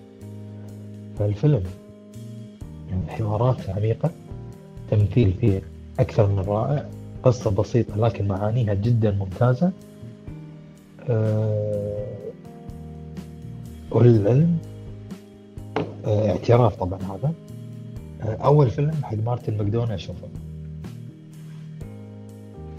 [1.18, 1.62] فالفيلم
[2.90, 4.10] يعني حوارات عميقة
[4.90, 5.62] تمثيل فيه
[5.98, 6.86] أكثر من رائع
[7.22, 9.72] قصة بسيطة لكن معانيها جدا ممتازة.
[11.08, 12.06] أه
[13.90, 14.58] وللعلم
[16.06, 17.32] أه اعتراف طبعا هذا.
[18.22, 20.28] أه أول فيلم حق مارتن ماكدونا أشوفه.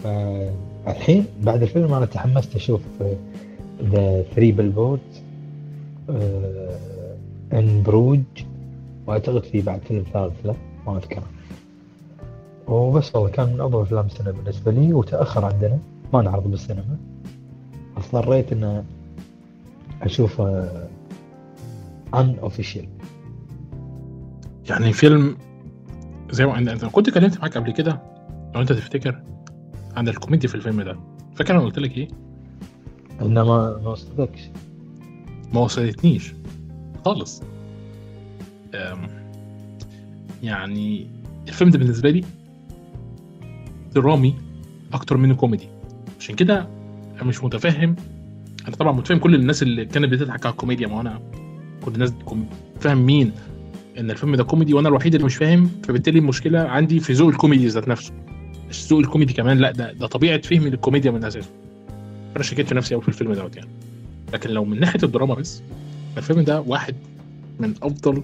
[0.03, 2.81] فالحين بعد الفيلم أنا تحمست أشوف
[3.83, 4.99] Three Billboards
[7.53, 8.21] In Bruges
[9.07, 10.55] وأعتقد في بعد فيلم ثالث له
[10.87, 11.23] ما اذكره
[12.67, 15.79] وبس والله كان من أفضل أفلام السنة بالنسبة لي وتأخر عندنا.
[16.13, 16.97] ما نعرض بالسينما.
[17.97, 18.83] اضطريت ان
[20.01, 22.87] أشوف unofficial
[24.69, 25.37] يعني فيلم
[26.31, 28.01] زي ما انت كنت كلمت معاك قبل كده
[28.55, 29.21] لو أنت تفتكر
[29.95, 30.99] عن الكوميديا في الفيلم ده.
[31.35, 32.07] فاكر أنا قلت لك إيه؟
[33.21, 34.49] إنما ما وصلتكش.
[35.53, 36.33] ما وصلتنيش.
[37.05, 37.41] خالص.
[40.43, 41.07] يعني
[41.47, 42.23] الفيلم ده بالنسبة لي
[43.95, 44.35] درامي
[44.93, 45.67] أكتر منه كوميدي.
[46.19, 46.67] عشان كده
[47.15, 47.95] أنا مش متفهم.
[48.67, 50.87] أنا طبعا متفهم كل الناس اللي كانت بتضحك على الكوميديا.
[50.87, 51.21] ما أنا
[51.85, 52.13] كل الناس
[52.79, 53.31] فاهم مين
[53.99, 55.69] إن الفيلم ده كوميدي وأنا الوحيد اللي مش فاهم.
[55.83, 58.13] فبالتالي المشكلة عندي في ذوق الكوميدي ذات نفسه.
[58.69, 61.49] مش ذوق الكوميدي كمان لا ده ده طبيعة فهمي للكوميديا من أساسه.
[62.33, 63.69] فانا شكيت في نفسي قوي في الفيلم دوت يعني.
[64.33, 65.61] لكن لو من ناحية الدراما بس
[66.17, 66.95] الفيلم ده واحد
[67.59, 68.23] من أفضل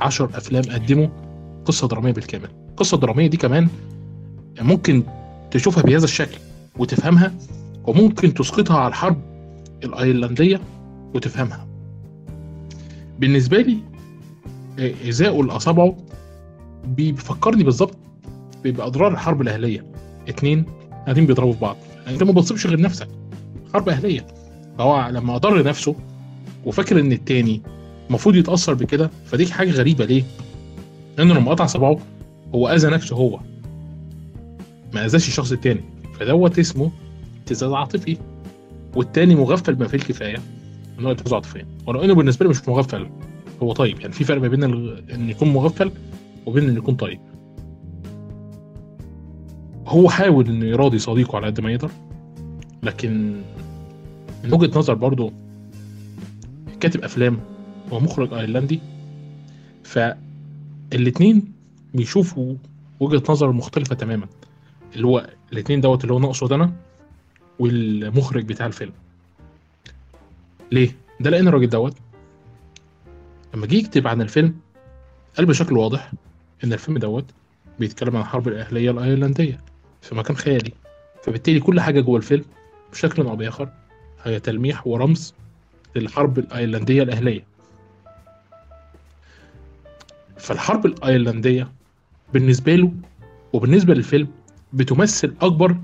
[0.00, 1.08] عشر أفلام قدموا
[1.64, 2.48] قصة درامية بالكامل.
[2.70, 3.68] القصة الدراميه دي كمان
[4.60, 5.02] ممكن
[5.50, 6.38] تشوفها بهذا الشكل
[6.78, 7.34] وتفهمها
[7.86, 9.20] وممكن تسقطها على الحرب
[9.84, 10.60] الأيرلندية
[11.14, 11.66] وتفهمها.
[13.18, 13.76] بالنسبة لي
[14.78, 15.96] إيه، ازاءه لاصابعه
[16.84, 17.96] بيفكرني بالظبط
[18.64, 19.84] باضرار الحرب الأهلية.
[20.28, 20.64] اتنين
[21.04, 21.76] قاعدين بيضربوا في بعض.
[22.08, 23.08] أنت ما بتصيبش غير نفسك.
[23.74, 24.26] حرب أهلية.
[24.78, 25.94] فهو لما أضر نفسه
[26.64, 27.62] وفاكر إن التاني
[28.08, 30.22] المفروض يتأثر بكده فدي حاجة غريبة ليه؟
[31.18, 31.98] لأنه لما قطع صباعه
[32.54, 33.40] هو أذى نفسه هو.
[34.94, 35.84] ما أذاش الشخص التاني.
[36.18, 36.90] فدوت اسمه
[37.40, 38.16] ابتزاز عاطفي.
[38.96, 40.36] والتاني مغفل بما فيه الكفاية.
[40.98, 41.66] إن هو ابتزاز عاطفيا.
[41.86, 43.06] ولو إنه بالنسبة لي مش مغفل.
[43.62, 44.00] هو طيب.
[44.00, 44.64] يعني في فرق ما بين
[45.14, 45.92] إن يكون مغفل
[46.46, 47.20] وبين إن يكون طيب.
[49.86, 51.90] هو حاول إنه يراضي صديقه على قد ما يقدر.
[52.82, 53.40] لكن
[54.44, 55.32] من وجهة نظر برضه
[56.80, 57.40] كاتب أفلام
[57.90, 58.80] ومخرج أيرلندي
[59.84, 61.52] فالاتنين
[61.94, 62.54] بيشوفوا
[63.00, 64.26] وجهة نظر مختلفة تماما.
[64.96, 66.72] اللي هو الاتنين دوت اللي هو ناقصه أنا
[67.58, 68.92] والمخرج بتاع الفيلم.
[70.72, 71.96] ليه؟ ده لأن الراجل دوت
[73.54, 74.54] لما جه يكتب عن الفيلم
[75.36, 76.12] قال بشكل واضح
[76.64, 77.24] إن الفيلم دوت
[77.78, 79.60] بيتكلم عن الحرب الإهلية الأيرلندية
[80.02, 80.72] في مكان خيالي.
[81.22, 82.44] فبالتالي كل حاجة جوه الفيلم
[82.92, 83.68] بشكل أو بآخر
[84.24, 85.34] هي تلميح ورمز
[85.96, 87.44] للحرب الأيرلندية الأهلية.
[90.38, 91.68] فالحرب الأيرلندية
[92.32, 92.92] بالنسبة له
[93.52, 94.28] وبالنسبة للفيلم
[94.72, 95.76] بتمثل أكبر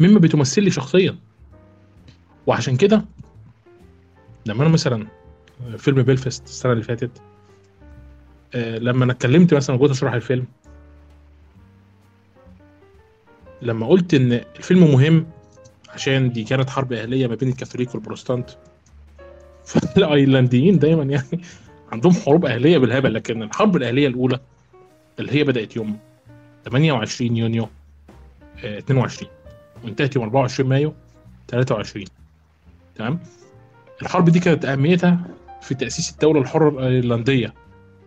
[0.00, 1.18] مما بتمثل لي شخصيا.
[2.46, 3.04] وعشان كده
[4.46, 5.06] لما أنا مثلا
[5.78, 7.10] فيلم بيلفست السنة اللي فاتت
[8.54, 10.46] آه، لما أنا اتكلمت مثلا جيت أشرح الفيلم
[13.62, 15.26] لما قلت إن الفيلم مهم
[15.88, 18.50] عشان دي كانت حرب أهلية ما بين الكاثوليك والبروتستانت
[19.70, 21.40] فالايرلنديين دايما يعني
[21.92, 24.40] عندهم حروب أهلية بالهبل لكن الحرب الأهلية الأولى
[25.18, 25.98] اللي هي بدأت يوم
[26.64, 27.68] 28 يونيو
[28.64, 29.30] آه، 22
[29.84, 30.94] وانتهت يوم 24 مايو
[31.48, 32.04] 23
[32.94, 33.18] تمام؟
[34.02, 35.20] الحرب دي كانت أهميتها
[35.62, 37.54] في تأسيس الدولة الحرة الأيرلندية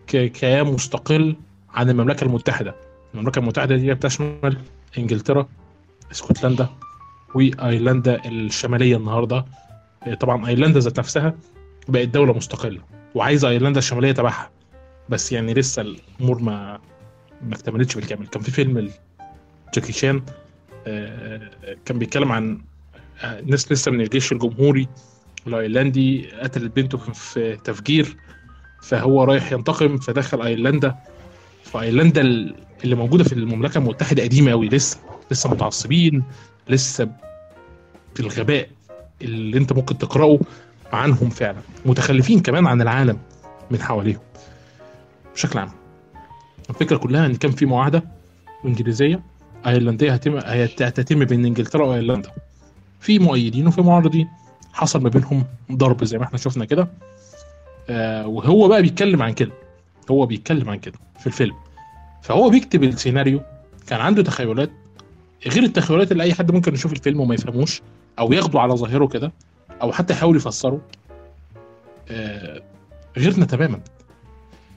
[0.07, 1.35] ككيان مستقل
[1.73, 2.75] عن المملكة المتحدة.
[3.13, 4.57] المملكة المتحدة دي بتشمل
[4.97, 5.47] إنجلترا
[6.11, 6.69] إسكتلندا
[7.35, 9.45] وإيرلندا الشمالية النهارده.
[10.13, 11.35] طبعا أيرلندا ذات نفسها
[11.87, 12.81] بقت دولة مستقلة
[13.15, 14.51] وعايزة أيرلندا الشمالية تبعها.
[15.09, 16.79] بس يعني لسه الأمور ما
[17.41, 18.27] ما اكتملتش بالكامل.
[18.27, 18.91] كان في فيلم
[19.73, 20.21] جاكي شان
[20.87, 21.41] آه،
[21.85, 22.61] كان بيتكلم عن
[23.23, 24.87] آه، ناس لسه من الجيش الجمهوري
[25.47, 28.17] الأيرلندي قتلت بنته في تفجير
[28.81, 30.95] فهو رايح ينتقم فدخل أيرلندا.
[31.63, 32.21] فأيرلندا
[32.83, 34.99] اللي موجودة في المملكة المتحدة قديمة قوي لسه
[35.31, 36.23] لسه متعصبين
[36.69, 37.09] لسه
[38.15, 38.69] في الغباء.
[39.21, 40.39] اللي انت ممكن تقرأه
[40.93, 43.17] عنهم فعلا متخلفين كمان عن العالم
[43.71, 44.19] من حواليهم
[45.33, 45.69] بشكل عام.
[46.69, 48.03] الفكرة كلها إن كان في معاهدة
[48.65, 49.19] إنجليزية
[49.67, 50.37] أيرلندية هتم
[50.81, 52.31] هتتم بين إنجلترا وأيرلندا.
[52.99, 54.27] في مؤيدين وفي معارضين.
[54.73, 56.87] حصل ما بينهم ضرب زي ما إحنا شفنا كده.
[57.89, 59.51] آه وهو بقى بيتكلم عن كده.
[60.11, 61.55] هو بيتكلم عن كده في الفيلم.
[62.21, 63.41] فهو بيكتب السيناريو.
[63.87, 64.71] كان عنده تخيلات.
[65.47, 67.81] غير التخيلات اللي أي حد ممكن يشوف الفيلم وما يفهموش.
[68.19, 69.31] أو ياخده على ظاهره كده
[69.81, 70.81] أو حتى يحاول يفسره
[72.09, 72.61] آه
[73.17, 73.79] غيرنا تماما.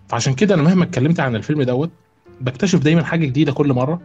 [0.09, 1.90] فعشان كده أنا مهما اتكلمت عن الفيلم دوت
[2.40, 4.01] بكتشف دايما حاجة جديدة كل مرة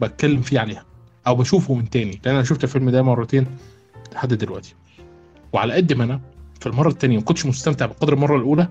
[0.00, 0.84] بتكلم فيه عليها
[1.26, 3.46] أو بشوفه من تاني لأن أنا شفت الفيلم ده مرتين
[4.12, 4.74] لحد دلوقتي.
[5.52, 6.20] وعلى قد ما أنا
[6.60, 8.68] في المرة الثانية ما كنتش مستمتع بقدر المرة الأولى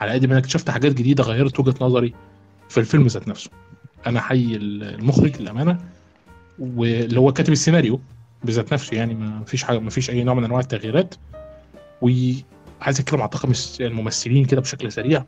[0.00, 2.14] على قد ما أنا اكتشفت حاجات جديدة غيرت وجهة نظري
[2.68, 3.50] في الفيلم ذات نفسه.
[4.06, 5.78] أنا حي المخرج للأمانة
[6.58, 8.00] واللي هو كاتب السيناريو
[8.44, 11.14] بذات نفسه يعني ما فيش حاجة ما فيش أي نوع من أنواع التغييرات.
[12.02, 15.24] وعايز أتكلم عن طاقم الممثلين كده بشكل سريع.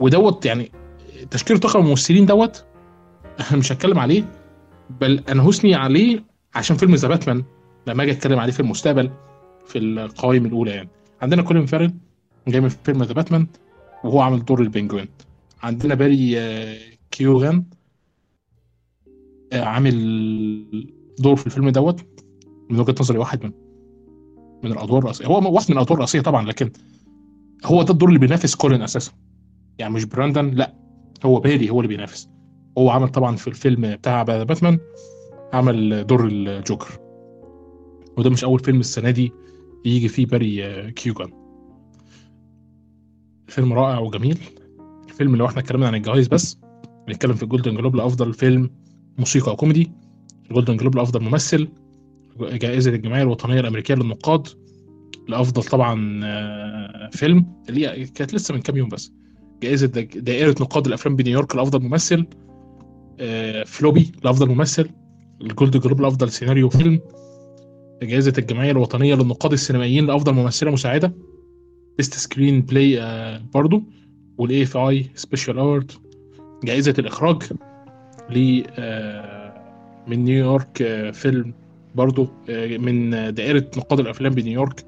[0.00, 0.72] ودوت يعني
[1.30, 2.64] تشكيل طاقم الممثلين دوت
[3.52, 4.24] مش هتكلم عليه
[5.00, 7.44] بل أنا هثني عليه عشان فيلم The Batman
[7.86, 9.10] لما أجي أتكلم عليه في المستقبل
[9.66, 10.88] في القوائم الأولى يعني.
[11.22, 11.94] عندنا كولين فارل
[12.48, 13.46] جاي من فيلم The Batman
[14.04, 15.08] وهو عامل دور ال Penguin.
[15.62, 16.38] عندنا باري
[17.10, 17.64] كيوغان
[19.52, 19.94] عامل
[21.20, 22.00] دور في الفيلم دوت
[22.70, 23.52] من وجهة نظري واحد من
[24.64, 25.26] من الأدوار الرئيسية.
[25.26, 26.70] هو واحد من الأدوار الرئيسية طبعا لكن
[27.64, 29.12] هو ده الدور اللي بينافس كولين أساسا.
[29.78, 30.74] يعني مش براندن لا
[31.24, 32.28] هو باري هو اللي بينافس.
[32.78, 34.78] هو عمل طبعا في الفيلم بتاع باتمان
[35.52, 36.98] عمل دور الجوكر.
[38.18, 39.32] وده مش أول فيلم السنة دي
[39.84, 41.30] يجي فيه باري كيوغان.
[43.46, 44.38] فيلم رائع وجميل.
[45.08, 46.58] الفيلم لو إحنا اتكلمنا عن الجوائز بس
[47.08, 48.70] بنتكلم في ال Golden Globe لأفضل فيلم
[49.18, 49.92] موسيقى وكوميدي
[50.50, 51.68] ال Golden Globe لأفضل ممثل
[52.40, 54.48] جائزة الجمعية الوطنية الأمريكية للنقاد
[55.28, 56.20] لأفضل طبعا
[57.10, 59.12] فيلم اللي كانت لسه من كام يوم بس.
[59.62, 59.86] جائزة
[60.16, 62.26] دائرة نقاد الأفلام بنيويورك لأفضل ممثل
[63.66, 64.88] فلوبي لأفضل ممثل
[65.40, 67.00] ال Golden Globe لأفضل سيناريو فيلم
[68.02, 71.14] جائزة الجمعية الوطنية للنقاد السينمائيين لأفضل ممثلة مساعدة
[71.98, 73.00] best screenplay
[73.54, 73.82] برضو
[74.38, 75.92] وال AFI Special Award
[76.64, 77.42] جائزة الإخراج
[78.30, 78.62] ل
[80.10, 80.76] من نيويورك
[81.12, 81.52] فيلم
[81.94, 82.28] برضو
[82.78, 84.84] من دائرة نقاد الأفلام بنيويورك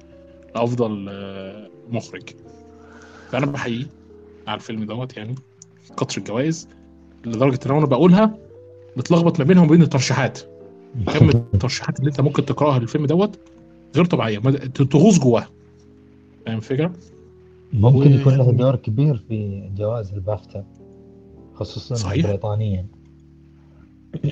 [0.55, 1.09] لأفضل
[1.91, 2.23] مخرج
[3.31, 3.85] فأنا بحييه
[4.47, 5.35] على الفيلم دوت يعني
[5.97, 6.67] كتر الجوائز
[7.25, 8.37] لدرجة إن أنا بقولها
[8.97, 10.39] بتلخبط ما بينهم وبين الترشيحات
[11.13, 13.39] كم الترشيحات اللي أنت ممكن تقرأها للفيلم دوت
[13.95, 15.49] غير طبيعية تغوص جواها
[16.45, 16.93] فاهم الفكرة؟
[17.73, 18.11] ممكن.
[18.11, 20.65] يكون له دور كبير في جوائز البافتا
[21.55, 22.25] خصوصا صحيح.
[22.27, 22.85] بريطانيا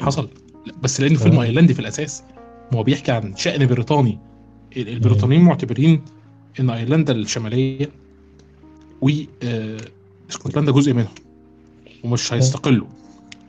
[0.02, 0.30] حصل
[0.84, 2.24] بس لأنه فيلم ايرلندي في الأساس
[2.74, 4.20] هو بيحكي عن شأن بريطاني.
[4.78, 6.02] البريطانيين معتبرين
[6.60, 7.90] إن ايرلندا الشمالية
[9.02, 9.10] و
[10.30, 11.14] إسكتلندا جزء منهم
[12.04, 12.88] ومش هيستقلوا.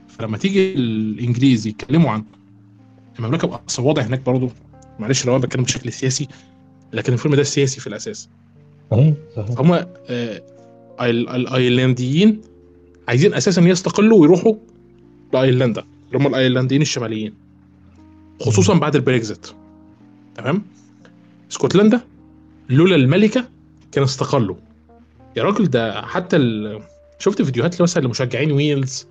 [0.08, 2.24] فلما تيجي الإنجليز يتكلموا عن
[3.18, 4.50] المملكة أصل واضح هناك برضه
[4.98, 6.28] معلش لو أنا بتكلم بشكل سياسي
[6.92, 8.28] لكن الفيلم ده سياسي في الأساس.
[8.90, 9.60] صحيح صحيح.
[9.60, 10.42] هم آه
[11.00, 12.40] الايرلنديين
[13.08, 14.54] عايزين أساسا يستقلوا ويروحوا
[15.32, 17.34] لايرلندا اللي هم الأيرلنديين الشماليين
[18.40, 19.54] خصوصا بعد البريكست
[20.34, 20.62] تمام؟
[21.50, 22.00] اسكتلندا
[22.68, 23.48] لولا الملكة
[23.92, 24.56] كان استقلوا.
[25.36, 26.82] يا راجل ده حتى ال...
[27.18, 29.06] شفت فيديوهات مثلا لمشجعين ويلز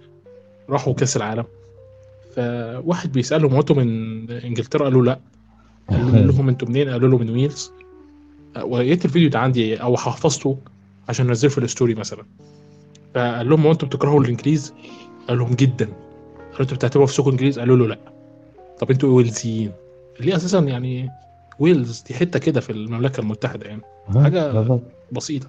[0.70, 1.46] راحوا كأس العالم.
[2.36, 5.20] فواحد بيسألهم أنتوا من إنجلترا قالوا لا.
[5.90, 7.72] قال لهم أنتوا منين؟ قالوا له من ويلز.
[8.62, 10.58] ولقيت الفيديو ده عندي أو حفظته
[11.10, 12.26] عشان أنزله في ال story مثلا.
[13.16, 14.74] فقال لهم هو أنتوا بتكرهوا الإنجليز؟
[15.28, 15.90] قال لهم جدا.
[16.62, 18.00] قالوا أنتوا بتعتبروا نفسكم إنجليز؟ قالوا له لا.
[18.80, 19.72] طب أنتوا ويلزيين.
[20.20, 21.10] اللي أساسا يعني
[21.60, 23.82] ويلز دي حتة كده في المملكة المتحدة يعني.
[24.24, 24.80] حاجة
[25.12, 25.48] بسيطة.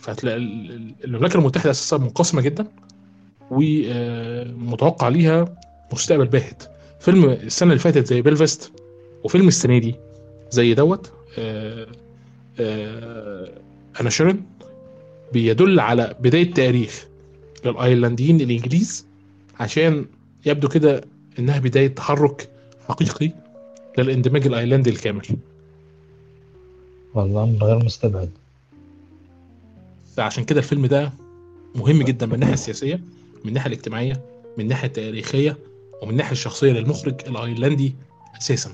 [0.00, 0.36] فهتلاقي
[1.04, 2.66] المملكة المتحدة أساسا منقسمة جدا
[3.50, 5.54] ومتوقع ليها
[5.92, 6.62] مستقبل باهت.
[7.00, 8.72] فيلم السنة اللي فاتت زي بيلفست
[9.24, 9.94] وفيلم السنة دي
[10.50, 11.86] زي دوت آه
[12.60, 13.50] آه
[14.00, 14.40] Inisherin
[15.32, 17.06] بيدل على بداية تاريخ
[17.64, 19.06] للأيرلنديين الإنجليز
[19.60, 20.06] عشان
[20.46, 21.00] يبدو كده
[21.38, 22.48] إنها بداية تحرك
[22.88, 23.30] حقيقي
[23.98, 25.26] للاندماج الايرلندي الكامل.
[27.14, 28.30] والله أمر غير مستبعد.
[30.16, 31.12] فعشان كده الفيلم ده
[31.74, 32.94] مهم جدا من الناحية السياسية
[33.44, 34.20] من الناحية الاجتماعية
[34.58, 35.56] من الناحية التاريخية
[36.02, 37.94] ومن الناحية الشخصية للمخرج الايرلندي
[38.38, 38.72] أساسا.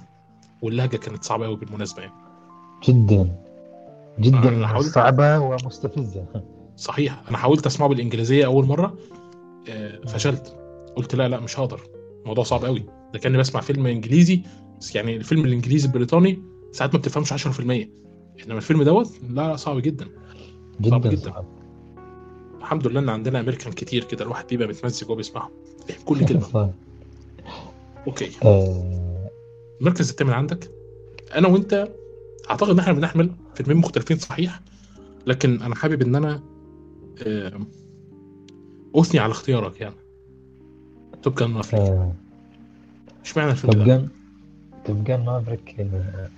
[0.63, 2.15] واللهجة كانت صعبة قوي بالمناسبة يعني.
[2.89, 3.37] جدا.
[4.21, 6.25] جدا حاولت- صعبة ومستفزة.
[6.77, 7.23] صحيح.
[7.29, 8.95] أنا حاولت أسمعه بالإنجليزية أول مرة
[9.69, 10.57] آه، فشلت.
[10.97, 11.81] قلت لا لا مش هقدر.
[12.23, 12.85] الموضوع صعب قوي.
[13.13, 14.43] ده كأني بسمع فيلم إنجليزي
[14.81, 17.89] بس يعني الفيلم الإنجليزي البريطاني ساعات ما بتفهمش 10% إنما
[18.57, 20.09] الفيلم دوت لا لا صعب جدا.
[20.89, 21.11] صعب جدا.
[21.11, 21.31] جدا.
[21.31, 21.45] صعب.
[22.59, 25.51] الحمد لله إن عندنا أمريكان كتير كده الواحد بيبقى متمزج وهو بيسمعهم.
[25.89, 26.41] فاهم كل كلمة.
[26.41, 26.69] صح.
[28.07, 28.31] okay.
[28.45, 29.31] آه،
[29.81, 30.71] المركز الثامن عندك.
[31.35, 31.89] أنا وأنت
[32.51, 34.61] أعتقد إن إحنا بنحمل فيلمين مختلفين صحيح
[35.27, 36.43] لكن أنا حابب إن أنا
[38.97, 39.95] أثني على اختيارك يعني.
[41.23, 42.13] Top Gun Maverick آه،
[43.25, 44.09] اشمعنى الفيلم Top؟ Gun
[44.85, 46.29] Top Gun Maverick آه،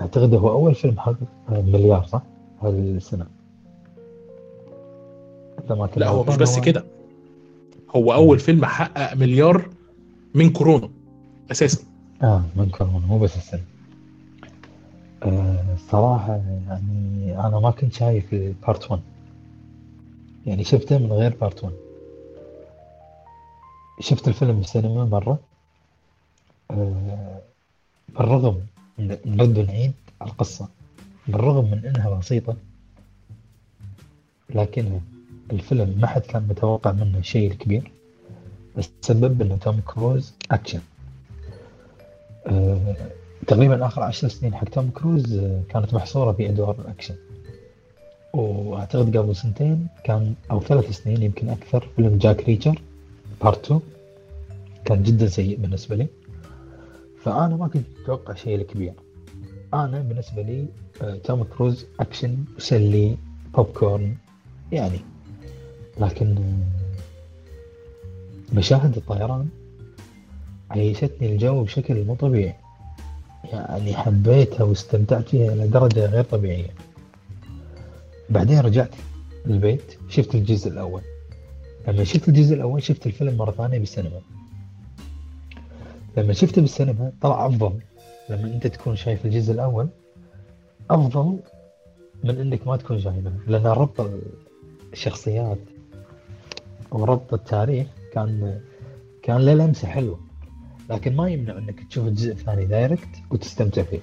[0.00, 1.16] اعتقد هو أول فيلم حقق
[1.48, 2.22] آه، مليار صح؟
[2.62, 2.98] هذه
[5.86, 6.84] كنت لا هو مش بس كده.
[7.96, 9.68] هو أول فيلم حقق مليار
[10.34, 10.88] من كورونا
[11.50, 11.84] أساسا.
[12.22, 13.62] آه من كورونا مو بس السنة.
[15.22, 19.02] آه الصراحة يعني أنا ما كنت شايف ال part 1
[20.46, 21.72] يعني شفته من غير part 1
[24.00, 25.38] شفت الفيلم بالسينما مرة.
[26.70, 27.40] آه
[28.08, 28.60] بالرغم
[28.98, 30.68] من نرد نعيد القصة
[31.28, 32.56] بالرغم من إنها بسيطة
[34.50, 35.00] لكنها
[35.52, 37.90] الفيلم ما حد كان متوقع منه شيء كبير.
[38.76, 40.80] بس سبب إنه توم كروز أكشن.
[42.46, 42.96] آه،
[43.46, 47.14] تقريبا آخر عشر سنين حق توم كروز آه، كانت محصورة في أدوار الأكشن
[48.32, 52.82] وأعتقد قبل سنتين كان أو ثلاث سنين يمكن أكثر فيلم Jack Reacher.
[53.42, 53.80] part 2
[54.84, 56.06] كان جدا سيء بالنسبة لي.
[57.22, 58.92] فأنا ما كنت أتوقع شيء الكبير
[59.74, 60.66] أنا بالنسبة لي
[61.02, 63.16] آه، توم كروز أكشن مسلي
[63.54, 64.16] بوب كورن
[64.72, 64.98] يعني.
[66.00, 66.74] لكن آه،
[68.54, 69.48] مشاهد الطيران
[70.70, 72.54] عيشتني الجو بشكل مو طبيعي.
[73.52, 76.70] يعني حبيتها واستمتعت فيها إلى درجة غير طبيعية.
[78.30, 78.94] بعدين رجعت
[79.46, 81.02] البيت شفت الجزء الأول.
[81.88, 84.20] لما شفت الجزء الأول شفت الفيلم مرة ثانية بالسينما
[86.16, 87.80] لما شفته بالسينما طلع أفضل
[88.30, 89.88] لما أنت تكون شايف الجزء الأول
[90.90, 91.38] أفضل
[92.24, 94.10] من إنك ما تكون شايفه لأن ربط
[94.92, 95.58] الشخصيات
[96.90, 98.60] وربط التاريخ كان
[99.22, 100.20] كان له لمسة حلوة
[100.90, 104.00] لكن ما يمنع أنك تشوف الجزء الثاني دايركت وتستمتع فيه.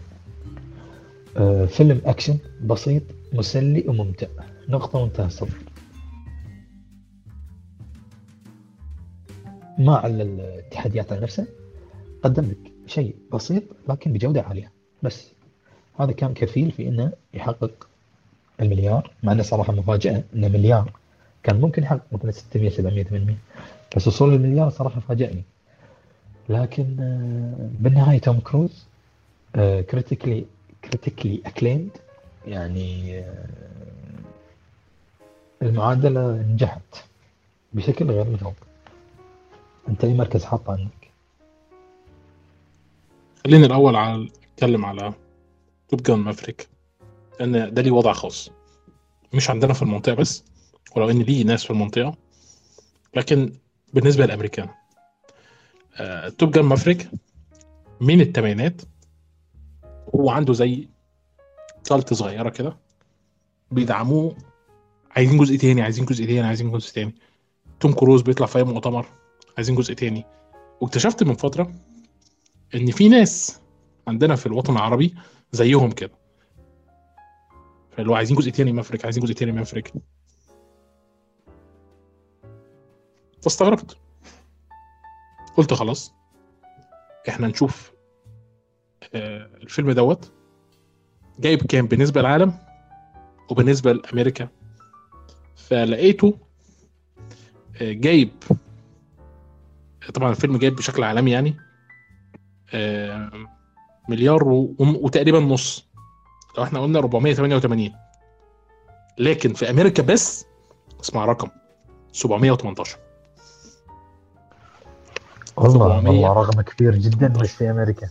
[1.38, 4.28] آه فيلم أكشن بسيط مسلي وممتع.
[4.70, 5.58] نقطة وانتهى السطر.
[9.90, 11.48] على التحديات على نفسه
[12.24, 14.72] قدم لك شيء بسيط لكن بجودة عالية.
[15.04, 15.28] بس
[16.00, 17.88] هذا كان كفيل في إنه يحقق
[18.62, 20.92] المليار مع إنه صراحة مفاجأة إنه مليار
[21.44, 23.36] كان ممكن يحقق مثلا 600 700 800
[23.96, 25.44] بس وصول المليار صراحة فاجأني.
[26.50, 28.86] لكن آه، بالنهاية توم كروز
[29.90, 30.46] critically
[30.84, 31.90] critically acclaimed
[32.48, 33.46] يعني آه،
[35.62, 36.82] المعادلة نجحت
[37.74, 38.71] بشكل غير متوقع.
[39.88, 41.12] أنت اي مركز حاطه عندك
[43.46, 45.14] خليني الأول على أتكلم على
[45.90, 46.70] Top Gun Maverick.
[47.40, 48.52] لأن ده ليه وضع خاص.
[49.34, 50.44] مش عندنا في المنطقة بس
[50.96, 52.16] ولو إن ليه ناس في المنطقة.
[53.16, 53.54] لكن
[53.94, 54.70] بالنسبة للأمريكان
[55.96, 57.10] آه، Top Gun Maverick
[58.02, 58.82] من الثمانينات
[60.16, 60.90] هو عنده زي
[61.90, 62.78] cult صغيرة كده
[63.72, 64.36] بيدعموه.
[65.12, 67.16] عايزين جزء تاني عايزين جزء تاني عايزين جزء تاني.
[67.80, 69.21] توم كروز بيطلع في أي مؤتمر.
[69.58, 70.26] عايزين جزء تاني.
[70.82, 71.74] واكتشفت من فترة
[72.76, 73.62] إن في ناس
[74.08, 75.16] عندنا في الوطن العربي
[75.52, 76.12] زيهم كده.
[77.92, 79.94] فاللي هو عايزين جزء تاني Maverick عايزين جزء تاني Maverick.
[83.42, 83.98] فاستغربت.
[85.58, 86.14] قلت خلاص
[87.30, 87.92] إحنا نشوف
[89.14, 90.32] آه، الفيلم دوت
[91.40, 92.54] جايب كام بالنسبة للعالم
[93.50, 94.48] وبالنسبة لأمريكا.
[95.56, 96.38] فلقيته
[97.82, 98.30] آه، جايب
[100.14, 101.58] طبعا الفيلم جايب بشكل عالمي يعني.
[102.74, 103.32] آه،
[104.10, 104.76] مليار و...
[104.80, 105.88] وتقريبا نص.
[106.58, 107.92] لو إحنا قلنا 488
[109.18, 110.46] لكن في أمريكا بس
[111.02, 111.50] اسمع رقم
[112.12, 112.98] 718
[115.58, 116.10] والله 700.
[116.10, 118.10] والله رقم كبير جدا بس في أمريكا.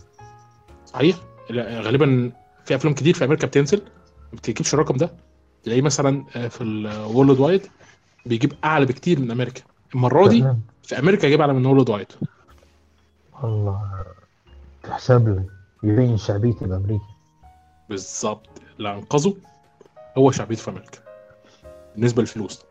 [0.85, 1.15] صحيح.
[1.49, 2.31] لا، غالبا
[2.65, 3.81] في أفلام كتير في أمريكا بتنزل.
[4.31, 5.11] ما بتجيبش الرقم ده.
[5.63, 7.67] تلاقيه مثلا آه، في الورلد وايد
[8.25, 9.61] بيجيب أعلى بكتير من أمريكا.
[9.95, 10.47] المرة دي.
[10.91, 12.07] في أمريكا جايب اعلى من وورلد وايد
[13.43, 14.05] والله
[14.83, 15.45] تحسب له
[15.83, 17.03] يبين شعبيته بامريكا
[17.89, 18.49] بالظبط.
[18.77, 19.35] اللي أنقذه
[20.17, 20.99] هو شعبيته في أمريكا.
[21.95, 22.61] بالنسبة للفلوس.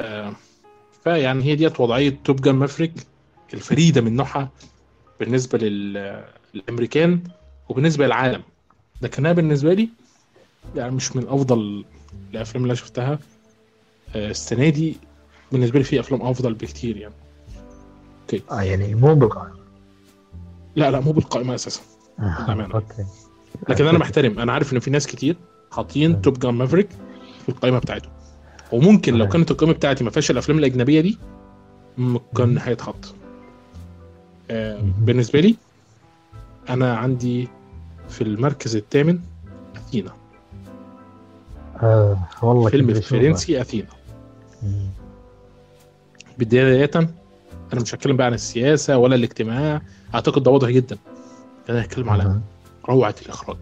[0.00, 0.32] آه
[1.04, 2.92] فيعني هي ديت وضعية توب جان مافريك.
[3.54, 4.48] الفريدة من نوعها
[5.20, 6.24] بالنسبة لل-
[6.54, 7.22] للأمريكان
[7.68, 8.42] وبالنسبة للعالم.
[9.02, 9.88] لكنها بالنسبة لي
[10.76, 11.84] يعني مش من أفضل
[12.32, 13.18] الأفلام اللي أنا شفتها.
[14.16, 14.96] آه السنة دي
[15.52, 17.14] بالنسبة لي في أفلام أفضل بكتير يعني
[18.50, 19.56] آه يعني مو بالقائمة
[20.76, 21.80] لا لا مو بالقائمة أساسا
[22.18, 22.74] بأمانة.
[22.74, 23.04] okay
[23.68, 25.36] لكن أنا محترم أنا عارف ان في ناس كتير
[25.72, 26.22] حاطين.
[26.22, 26.88] Top Gun Maverick
[27.42, 28.12] في القائمة بتاعتهم
[28.72, 29.30] وممكن لو تمام.
[29.32, 31.18] كانت القائمة بتاعتي ما فيهاش الأفلام الأجنبية دي
[31.98, 32.18] مم.
[32.38, 33.14] هيتحط
[34.50, 34.80] آه.
[35.00, 35.56] بالنسبة لي
[36.68, 37.48] أنا عندي
[38.08, 39.18] في المركز الثامن
[39.76, 40.12] أثينا
[41.82, 42.94] آه والله فيلم.
[43.00, 43.88] فرنسي أثينا
[44.62, 44.88] مم.
[46.38, 46.90] بداية
[47.72, 49.82] أنا مش هتكلم بقى عن السياسة ولا الاجتماع.
[50.14, 50.98] أعتقد ده واضح جدا.
[51.70, 52.40] أنا هتكلم على.
[52.88, 53.56] روعة الإخراج.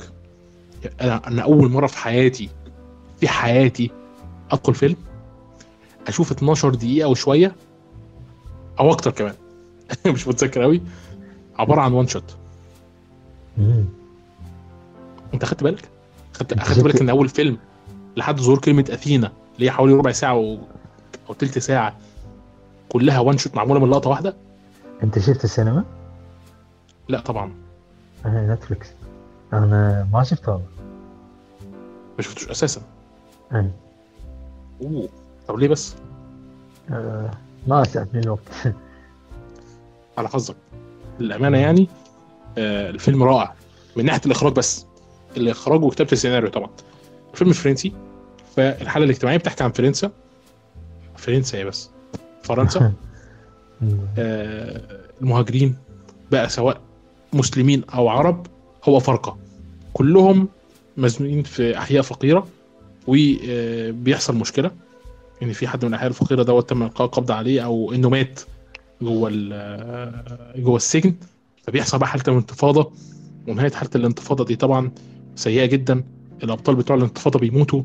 [1.00, 2.48] أنا أنا أول مرة في حياتي
[3.20, 3.90] في حياتي
[4.50, 4.96] أدخل فيلم
[6.06, 7.54] أشوف 12 دقيقة وشوية
[8.80, 9.34] أو أكتر كمان.
[10.06, 10.82] مش متذكر قوي
[11.58, 12.36] عبارة عن وان شوت.
[15.34, 15.88] أنت خدت بالك؟
[16.34, 17.58] خدت أنت اخدت بالك إن أول فيلم
[18.16, 20.58] لحد ظهور كلمة أثينا اللي هي حوالي ربع ساعة و...
[21.28, 21.96] أو تلت ساعة
[22.94, 24.36] كلها وان شوت معمولة من لقطة واحدة؟
[25.02, 25.84] أنت شفت السينما؟
[27.08, 27.54] لا طبعا.
[28.24, 28.88] أنا نتفلكس
[29.52, 30.66] أنا ما شفته والله.
[32.16, 32.82] ما شفتوش أساسا.
[33.54, 33.70] أي.
[34.82, 35.08] أوه.
[35.48, 35.94] طب ليه بس؟
[36.90, 37.30] آه
[37.66, 38.40] ما اسعفني الوقت.
[40.18, 40.56] على حظك.
[41.20, 41.88] للأمانة يعني
[42.58, 43.54] آه الفيلم رائع.
[43.96, 44.86] من ناحية الإخراج بس.
[45.36, 46.70] الإخراج وكتابة السيناريو طبعا.
[47.32, 47.92] الفيلم فرنسي
[48.56, 50.10] فالحالة الاجتماعية بتحكي عن فرنسا.
[51.16, 51.90] فرنسا هي بس.
[52.44, 52.92] فرنسا.
[54.18, 54.80] آه
[55.22, 55.76] المهاجرين
[56.32, 56.80] بقى سواء
[57.32, 58.46] مسلمين أو عرب
[58.84, 59.36] هو فرقة.
[59.92, 60.48] كلهم
[60.96, 62.46] مزنوقين في أحياء فقيرة
[63.06, 64.70] وبيحصل مشكلة.
[65.42, 68.40] ان في حد من الاحياء الفقيرة دوت تم إلقاء قبض عليه أو إنه مات
[69.02, 71.14] جوه ال- آه، جوه السجن.
[71.62, 72.92] فبيحصل بقى حالة الانتفاضة.
[73.48, 74.90] ونهاية حالة الانتفاضة دي طبعا
[75.36, 76.04] سيئة جدا.
[76.42, 77.82] الأبطال بتوع الانتفاضة بيموتوا.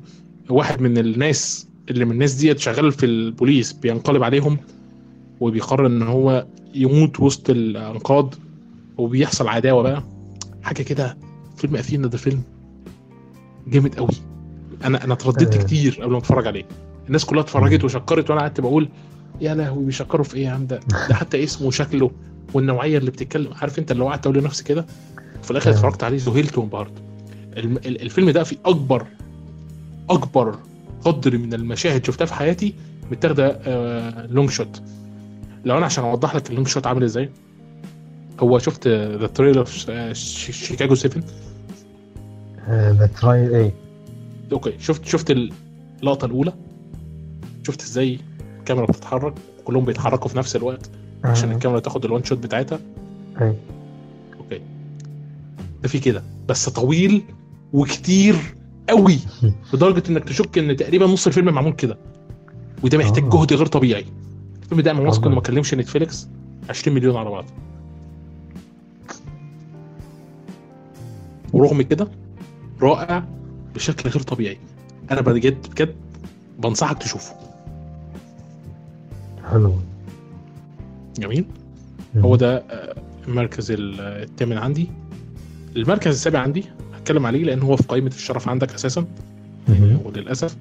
[0.49, 4.57] واحد من الناس اللي من الناس ديت شغال في البوليس بينقلب عليهم
[5.39, 8.33] وبيقرر إن هو يموت وسط الأنقاض
[8.97, 10.03] وبيحصل عداوة بقى.
[10.63, 11.17] حاجة كده
[11.57, 12.41] فيلم اثينا ده فيلم
[13.67, 14.09] جامد قوي
[14.83, 15.63] أنا أنا اترددت آه.
[15.63, 16.63] كتير قبل ما أتفرج عليه.
[17.07, 18.89] الناس كلها اتفرجت وشكرت وأنا قعدت بقول
[19.41, 20.79] يا لهوي بيشكروا في إيه يا عم ده؟
[21.09, 22.11] ده حتى اسمه وشكله
[22.53, 23.53] والنوعية اللي بتتكلم.
[23.61, 24.85] عارف أنت اللي قعدت أقول لنفسي كده؟
[25.43, 25.73] في الآخر آه.
[25.73, 26.93] اتفرجت عليه ذهلت وانبهرت.
[27.85, 29.05] الفيلم ده فيه أكبر
[30.09, 30.55] أكبر
[31.05, 32.73] قدر من المشاهد شفتها في حياتي
[33.11, 34.81] متاخدة آه long shot
[35.65, 37.29] لو أنا عشان أوضح لك ال long shot عامل إزاي
[38.39, 39.65] هو شفت The Trial
[40.13, 41.23] of Chicago 7
[42.67, 43.73] آه بتراي إيه؟
[44.51, 45.31] okay شفت شفت
[46.01, 46.53] اللقطة الأولى؟
[47.67, 48.19] شفت إزاي
[48.59, 49.33] الكاميرا بتتحرك؟
[49.65, 50.89] كلهم بيتحركوا في نفس الوقت
[51.23, 51.55] عشان آه.
[51.55, 52.79] الكاميرا تاخد ال one shot بتاعتها؟
[53.41, 53.55] إيه.
[54.39, 54.61] okay.
[55.81, 56.23] ده في كده.
[56.47, 57.23] بس طويل
[57.73, 58.35] وكتير.
[58.89, 59.19] قوي
[59.73, 61.97] لدرجة إنك تشك إن تقريبا نص الفيلم معمول كده
[62.83, 63.29] وده محتاج آه.
[63.29, 64.05] جهد غير طبيعي.
[64.63, 65.35] الفيلم ده أنا واثق انه.
[65.35, 66.27] ما كلفش نتفليكس
[66.69, 67.45] 20 مليون على بعض.
[71.53, 72.07] ورغم كده
[72.81, 73.23] رائع
[73.75, 74.57] بشكل غير طبيعي.
[75.11, 75.95] أنا بجد بجد
[76.59, 77.35] بنصحك تشوفه.
[79.51, 79.73] حلو.
[81.19, 81.45] جميل.
[82.17, 82.95] هو ده آه،
[83.27, 84.89] المركز ال- الثامن عندي.
[85.75, 86.65] المركز السابع عندي
[87.09, 89.05] هتكلم عليه لأن هو في قائمة الشرف عندك أساسا.
[90.05, 90.55] وللأسف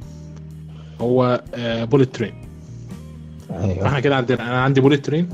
[1.00, 1.42] هو
[1.90, 2.34] بوليت ترين
[3.50, 3.80] أيوه.
[3.80, 5.28] فاحنا كده عندنا أنا عندي بوليت ترين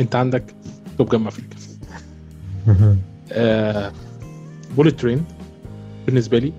[0.00, 0.54] أنت عندك
[0.98, 1.56] Top Gun Maverick.
[4.76, 5.24] Bullet Train
[6.06, 6.52] بالنسبة لي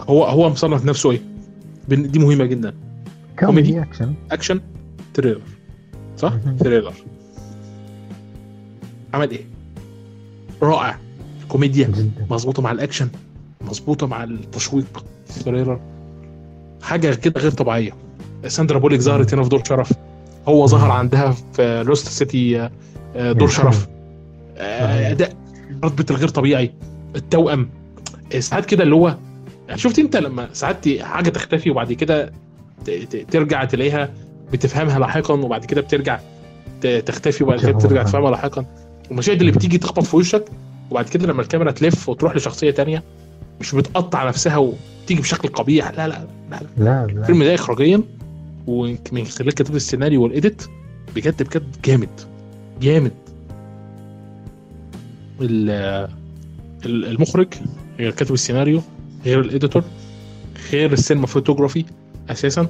[0.00, 1.20] هو هو مصنف نفسه إيه؟
[1.88, 2.74] دي مهمة جدا.
[3.38, 4.14] كوميدي أكشن.
[4.30, 4.60] أكشن
[5.14, 5.40] thriller
[6.18, 6.32] صح.
[6.60, 6.94] thriller
[9.14, 9.44] عمل إيه؟
[10.62, 10.98] رائع.
[11.50, 11.92] كوميديا
[12.30, 13.08] مظبوطة مع الأكشن
[13.60, 15.04] مظبوطة مع التشويق
[15.44, 15.80] thriller
[16.82, 17.92] حاجة كده غير طبيعية.
[18.46, 19.92] ساندرا بولوك ظهرت هنا في دور شرف.
[20.48, 22.68] هو ظهر عندها في لوست سيتي
[23.16, 23.86] آه، دور شرف.
[24.56, 25.32] آه، اداء
[25.84, 26.70] رتبة الغير طبيعي.
[27.16, 27.68] التوأم.
[28.34, 29.16] آه، ساعات كده اللي هو
[29.74, 32.32] شفت انت لما ساعات حاجة تختفي وبعد كده
[33.30, 34.10] ترجع تلاقيها
[34.52, 36.20] بتفهمها لاحقا وبعد كده بترجع
[37.06, 38.64] تختفي وبعد كده ترجع تفهمها لاحقا.
[39.10, 40.44] المشاهد اللي بتيجي تخبط في وشك
[40.90, 43.02] وبعد كده لما الكاميرا تلف وتروح لشخصية تانية
[43.60, 45.90] مش بتقطع نفسها وتيجي بشكل قبيح.
[45.90, 46.84] لا لا لا, لا.
[46.84, 47.20] لا لا.
[47.20, 48.02] الفيلم ده اخراجيا
[48.66, 50.62] ومن خلال كتابة السيناريو وال edit
[51.16, 52.08] بجد بجد جامد.
[52.80, 53.12] جامد.
[55.40, 56.08] ال-
[56.86, 57.48] ال- المخرج
[57.98, 58.82] غير كاتب السيناريو
[59.24, 59.82] غير ال editor
[60.72, 61.84] غير ال cinematography
[62.30, 62.66] أساسا.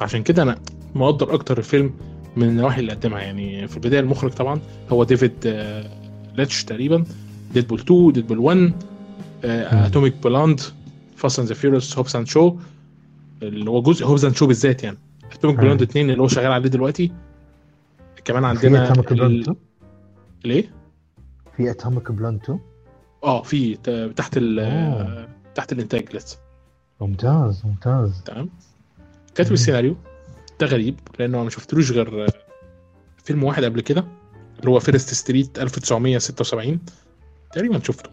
[0.00, 0.58] عشان كده أنا
[0.94, 1.90] مقدر أكتر الفيلم
[2.36, 3.20] من النواحي اللي قدمها.
[3.20, 4.60] يعني في البداية المخرج طبعا
[4.90, 5.90] هو ديفيد آه،
[6.36, 7.04] ليتش تقريبا.
[7.54, 8.72] Deadpool 2 Deadpool 1
[9.44, 10.60] Atomic Blonde
[11.16, 12.56] Fast and the Furious Hobbs and Shaw
[13.42, 14.98] اللي هو جزء Hobbs and Shaw بالذات يعني.
[15.32, 15.56] Atomic.
[15.56, 17.12] Blonde 2 اللي هو شغال عليه دلوقتي.
[18.24, 19.56] كمان في عندنا Atomic Blonde ال- 2
[20.44, 20.72] ليه؟
[21.56, 22.60] في Atomic Blonde 2
[23.24, 23.74] آه في
[24.16, 25.28] تحت ال أوه.
[25.54, 26.38] تحت الإنتاج لسه
[27.00, 28.22] ممتاز ممتاز.
[28.24, 28.48] تمام.
[29.34, 29.52] كاتب.
[29.52, 29.96] السيناريو.
[30.60, 32.26] ده غريب لأنه أنا ما شفتلوش غير
[33.24, 34.04] فيلم واحد قبل كده
[34.60, 36.80] اللي هو Fear Street 1976
[37.56, 38.10] تقريبا شفته.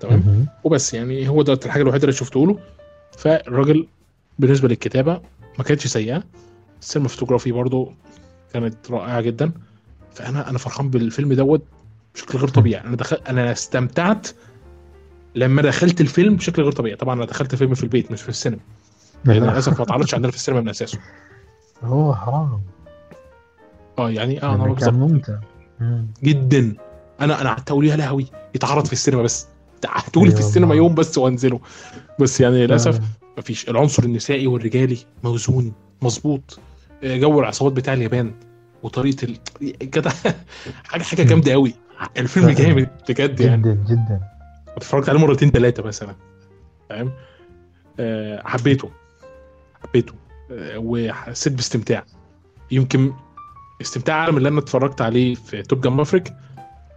[0.00, 0.46] تمام.
[0.64, 2.58] وبس يعني هو ده الحاجة الوحيدة اللي شفته له.
[3.18, 3.86] فالراجل
[4.38, 5.20] بالنسبة للكتابة
[5.58, 6.22] ما كانتش سيئة.
[6.80, 7.92] ال cinematography برضو
[8.52, 9.52] كانت رائعة جدا.
[10.14, 11.62] فأنا أنا فرحان بالفيلم دوت
[12.14, 12.84] بشكل غير طبيعي.
[12.84, 14.28] أنا دخل أنا استمتعت
[15.34, 16.96] لما دخلت الفيلم بشكل غير طبيعي.
[16.96, 18.60] طبعا أنا دخلت الفيلم في البيت مش في السينما.
[19.24, 20.98] لأن للأسف ما اتعرضش عندنا في السينما من أساسه.
[21.82, 22.60] هو حرام.
[23.98, 25.38] آه يعني آه أنا يعني كان ممتع.
[25.80, 26.06] مم.
[26.22, 26.76] جدا.
[27.20, 29.46] أنا أنا قعدت أقول يا لهوي يتعرض في السينما بس.
[29.86, 30.74] قعدت لي في السينما.
[30.74, 31.60] يوم بس وانزله.
[32.20, 33.02] بس يعني للأسف آه.
[33.38, 33.68] مفيش.
[33.68, 36.58] العنصر النسائي والرجالي موزون مظبوط.
[37.04, 38.34] آه، جو العصابات بتاع اليابان
[38.82, 39.38] وطريقة ال...
[39.90, 40.10] كده
[40.90, 41.74] حاجة حاجة جامدة قوي.
[42.16, 42.50] الفيلم.
[42.50, 43.62] جامد بجد يعني.
[43.62, 44.20] جدا جدا.
[44.76, 46.14] اتفرجت عليه مرتين ثلاثة مثلا.
[46.90, 47.12] فاهم
[48.00, 48.90] آه حبيته.
[49.82, 50.12] حبيته.
[50.50, 52.04] آه وحسيت باستمتاع.
[52.70, 53.12] يمكن
[53.80, 56.32] استمتاع أعلى من اللي أنا اتفرجت عليه في Top Gun Maverick.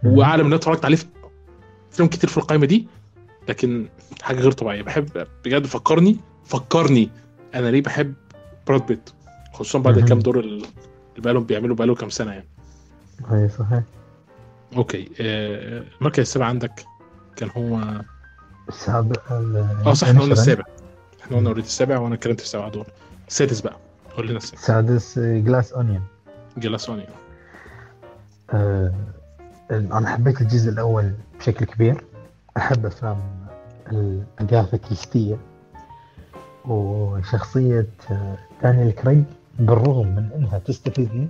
[0.04, 1.06] واعلى من اللي اتفرجت عليه في
[1.90, 2.86] فيلم كتير في القائمه دي
[3.48, 3.88] لكن
[4.22, 4.82] حاجة غير طبيعية.
[4.82, 7.10] بحب بجد فكرني فكرني
[7.54, 8.14] أنا ليه بحب
[8.66, 9.10] براد بيت
[9.52, 10.00] خصوصا بعد.
[10.08, 10.66] كام دور اللي
[11.18, 12.48] بقالهم بيعملوا بقاله كام سنة يعني.
[13.32, 13.82] اي صحيح.
[14.76, 16.84] okay آه، المركز السابع عندك
[17.36, 17.80] كان هو
[18.68, 20.64] السابع آه صح إحنا قلنا السابع.
[21.22, 22.84] إحنا قلنا already السابع وأنا اتكلمت في السابع دول.
[23.28, 23.76] السادس بقى
[24.16, 26.02] قول لنا السادس السادس Glass Onion
[26.56, 27.06] Glass Onion
[28.50, 28.92] آه
[29.70, 32.04] أنا حبيت الجزء الأول بشكل كبير.
[32.56, 33.16] أحب أفلام
[34.40, 35.36] الاغاثا كريستيه
[36.64, 39.24] وشخصية آه، دانيال كريج
[39.58, 41.28] بالرغم من إنها تستفزني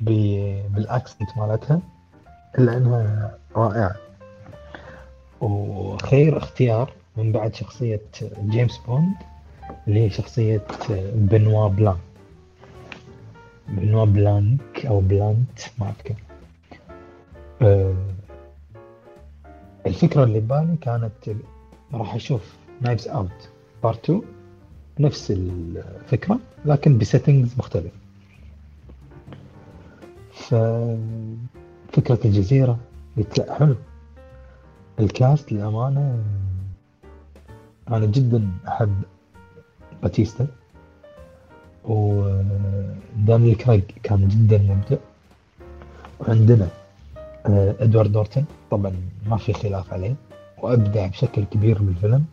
[0.00, 1.80] بال accent مالتها
[2.58, 3.96] إلا إنها رائعة.
[5.40, 8.00] وخير اختيار من بعد شخصية
[8.40, 9.14] جيمس بوند
[9.88, 10.62] اللي هي شخصية
[11.14, 11.98] بنوا بلانك.
[13.68, 16.14] بنوا بلانك أو بلانت ما أذكر.
[20.02, 21.12] الفكرة اللي ببالي كانت
[21.94, 23.48] راح أشوف Knives Out
[23.82, 24.22] part 2
[25.00, 27.92] نفس الفكرة لكن ب settings مختلف.
[30.32, 32.78] ففكرة الجزيرة
[33.16, 33.76] قلت لا حلو.
[35.00, 36.24] ال cast للأمانة
[37.88, 39.02] أنا جدا أحب
[40.02, 40.46] باتيستا
[41.84, 44.96] ودانيال كريج كان جدا مبدع.
[46.20, 46.68] وعندنا
[47.46, 48.44] إدوارد نورتن.
[48.70, 48.92] طبعا
[49.26, 50.14] ما في خلاف عليه
[50.62, 52.24] وأبدع بشكل كبير بالفيلم.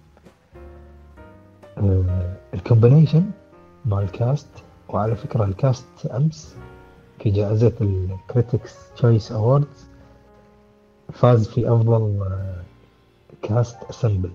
[1.78, 3.26] آه، ال combination
[3.86, 4.48] مع ال cast
[4.90, 6.56] وعلى فكرة ال cast أمس
[7.20, 9.88] في جائزة ال Critics Choice Awards
[11.14, 12.62] فاز في أفضل آه،
[13.42, 14.32] cast ensemble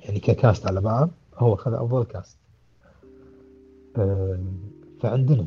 [0.00, 2.36] يعني ك cast على بعض هو أخذ أفضل cast
[3.96, 4.38] آه،
[5.00, 5.46] فعندنا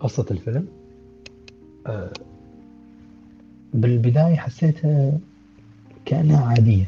[0.00, 0.68] قصة الفيلم
[1.86, 2.10] آه،
[3.74, 5.18] بالبداية حسيتها
[6.04, 6.84] كأنها عادية.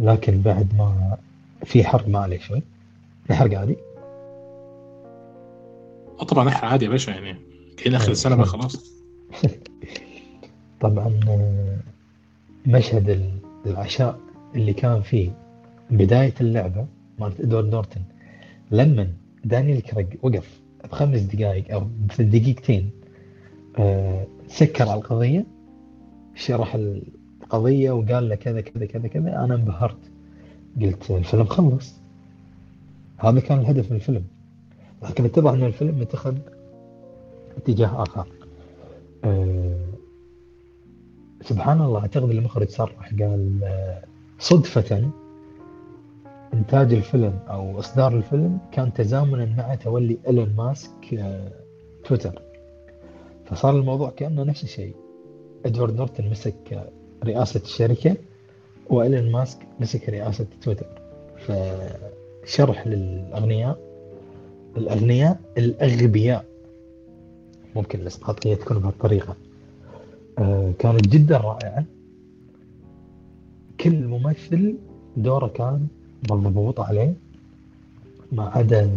[0.00, 1.16] لكن بعد ما
[1.64, 2.62] في حرق ما عليه شوي
[3.30, 3.76] الحرق عادي.
[6.28, 7.36] طبعا إحنا عادي يا باشا يعني
[7.76, 8.84] كاين آخر السنة بقى خلاص.
[10.80, 11.76] طبعا آه،
[12.66, 14.18] مشهد ال- العشاء
[14.54, 15.30] اللي كان فيه
[15.90, 16.86] بداية اللعبة
[17.18, 18.00] مالت إدوارد نورتن
[18.70, 19.08] لما
[19.44, 22.90] دانيال كريج وقف بخمس دقائق أو في دقيقتين
[24.48, 25.46] سكر على القضية.
[26.34, 29.44] شرح القضية وقال له كذا كذا كذا كذا.
[29.44, 30.10] أنا انبهرت.
[30.80, 31.94] قلت الفيلم خلص.
[33.18, 34.24] هذا كان الهدف من الفيلم.
[35.02, 36.36] لكن اتضح أن الفيلم اتخذ
[37.56, 38.26] اتجاه آخر.
[39.24, 39.78] آه،
[41.42, 44.02] سبحان الله أعتقد المخرج صرح قال آه،
[44.38, 45.10] صدفة
[46.54, 51.52] إنتاج الفيلم أو إصدار الفيلم كان تزامنا مع تولي إيلون ماسك آه،
[52.04, 52.47] تويتر.
[53.50, 54.94] فصار الموضوع كأنه نفس الشيء.
[55.66, 56.88] إدوارد نورتن مسك
[57.24, 58.16] رئاسة الشركة
[58.90, 60.86] وإيلون ماسك مسك رئاسة تويتر.
[61.46, 63.78] فشرح للأغنياء
[64.76, 66.44] الأغنياء الأغبياء.
[67.76, 69.36] ممكن الإسقاطية تكون بهالطريقة.
[70.38, 71.84] آه، كانت جدا رائعة
[73.80, 74.76] كل ممثل
[75.16, 75.86] دوره كان
[76.30, 77.14] مضبوط عليه.
[78.32, 78.90] ما عدا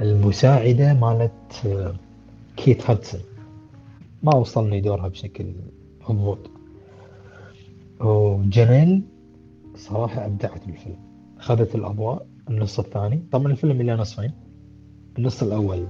[0.00, 1.94] المساعدة مالت آه،
[2.56, 3.20] كيت هادسون.
[4.22, 5.54] ما وصلني دورها بشكل
[6.08, 6.50] مضبوط.
[8.00, 9.02] وجنيل
[9.76, 10.96] صراحة أبدعت بالفيلم.
[11.38, 13.22] أخذت الأضواء النص الثاني.
[13.32, 14.32] طبعا الفيلم إلى نصفين.
[15.18, 15.86] النص الأول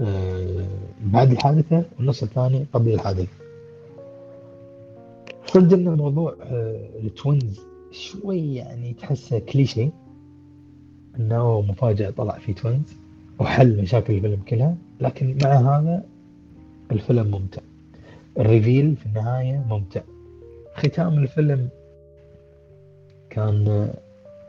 [0.00, 0.68] آه،
[1.00, 3.32] بعد الحادثة والنص الثاني قبل الحادثة.
[5.46, 7.60] صدق إن موضوع آه، ال twins
[7.90, 9.90] شوي يعني تحسه كليشيه.
[11.18, 12.96] إنه مفاجأة طلع في twins.
[13.40, 16.04] وحل مشاكل الفيلم كلها لكن مع هذا
[16.92, 17.62] الفيلم ممتع.
[18.38, 20.00] ال reveal في النهاية ممتع.
[20.74, 21.68] ختام الفيلم
[23.30, 23.90] كان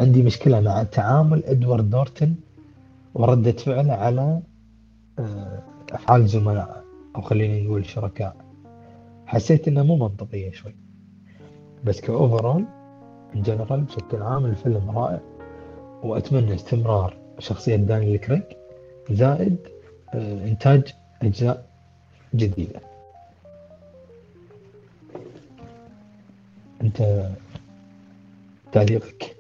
[0.02, 2.36] عندي مشكلة مع تعامل إدوارد نورتن
[3.14, 4.42] وردة فعله على
[5.20, 5.62] آه،
[5.92, 6.84] أفعال زملاء
[7.16, 8.36] أو خلينا نقول شركاء
[9.26, 10.76] حسيت إنها مو منطقية شوي.
[11.84, 12.66] بس ك overall
[13.36, 15.20] general بشكل عام الفيلم رائع
[16.04, 18.42] وأتمنى استمرار شخصية دانيال كريج
[19.12, 19.58] زائد
[20.14, 21.66] آه، إنتاج أجزاء
[22.36, 22.80] جديدة.
[26.82, 27.30] أنت
[28.72, 29.36] تعليقك؟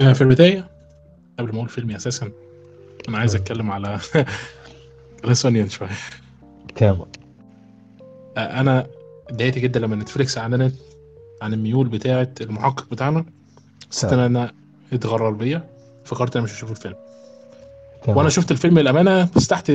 [0.00, 0.68] آه، في البداية
[1.38, 2.30] قبل ما أقول فيلمي أساسا
[3.08, 3.42] أنا عايز مم.
[3.42, 3.98] أتكلم على
[5.24, 5.88] Glass Onion شوية.
[6.76, 7.00] تمام.
[8.36, 8.86] آه، أنا
[9.28, 10.74] اتضايقت جدا لما نتفليكس أعلنت
[11.42, 13.24] عن الميول بتاعه المحقق بتاعنا
[13.90, 14.18] حسيت إن.
[14.18, 14.52] أنا
[14.92, 15.70] اتغرر بيا
[16.04, 16.96] فكرت أنا مش هشوف الفيلم.
[18.02, 18.16] تمام.
[18.16, 19.72] وأنا شفت الفيلم الامانه بس تحت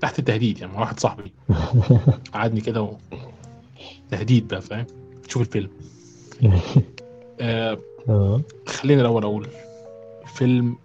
[0.00, 1.32] تحت التهديد يعني مع واحد صاحبي.
[2.34, 2.96] قعدني كده و...
[4.10, 4.86] تهديد بقى فاهم؟
[5.28, 5.70] شوف الفيلم.
[7.40, 7.78] آه
[8.66, 9.48] خليني الأول أقول
[10.22, 10.76] الفيلم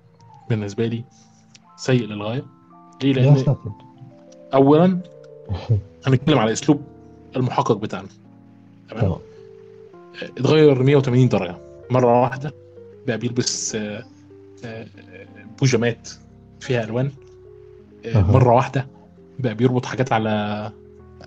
[0.50, 1.04] بالنسبة لي
[1.78, 2.46] سيء للغاية.
[3.04, 3.56] ليه؟ لأن
[4.54, 5.00] اولا
[6.08, 6.82] هنتكلم على أسلوب
[7.36, 8.08] المحقق بتاعنا.
[8.90, 9.18] تمام؟ تمام.
[10.38, 11.58] اتغير 180 درجة.
[11.90, 12.54] مرة واحدة
[13.08, 14.04] بقى بيلبس آه،
[14.66, 14.88] آه،
[15.60, 16.10] بوجامات.
[16.62, 17.12] فيها ألوان.
[18.06, 18.32] آه،.
[18.32, 18.88] مرة واحدة
[19.40, 20.72] بقى بيربط حاجات على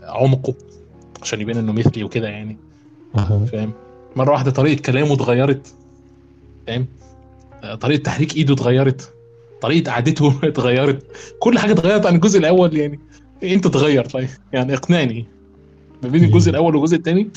[0.02, 0.54] عنقه
[1.22, 2.56] عشان يبان إنه مثلي وكده يعني.
[3.52, 3.72] فاهم؟
[4.16, 5.74] مرة واحدة طريقة كلامه اتغيرت.
[6.66, 6.86] فاهم؟
[7.62, 9.12] آه، طريقة تحريك إيده اتغيرت.
[9.60, 11.06] طريقة قعدته اتغيرت.
[11.38, 13.00] كل حاجة اتغيرت عن الجزء الأول يعني.
[13.42, 14.28] أنت اتغير طيب.
[14.52, 15.26] يعني اقنعني.
[16.02, 16.50] ما بين الجزء.
[16.50, 17.30] الأول والجزء الثاني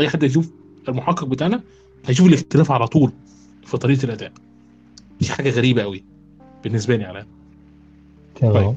[0.00, 0.50] أي حد يشوف
[0.88, 1.60] المحقق بتاعنا
[2.06, 3.12] هيشوف الاختلاف على طول
[3.64, 4.32] في طريقة الأداء.
[5.20, 6.04] دي حاجة غريبة قوي
[6.64, 7.26] بالنسبة لي على
[8.36, 8.76] تمام.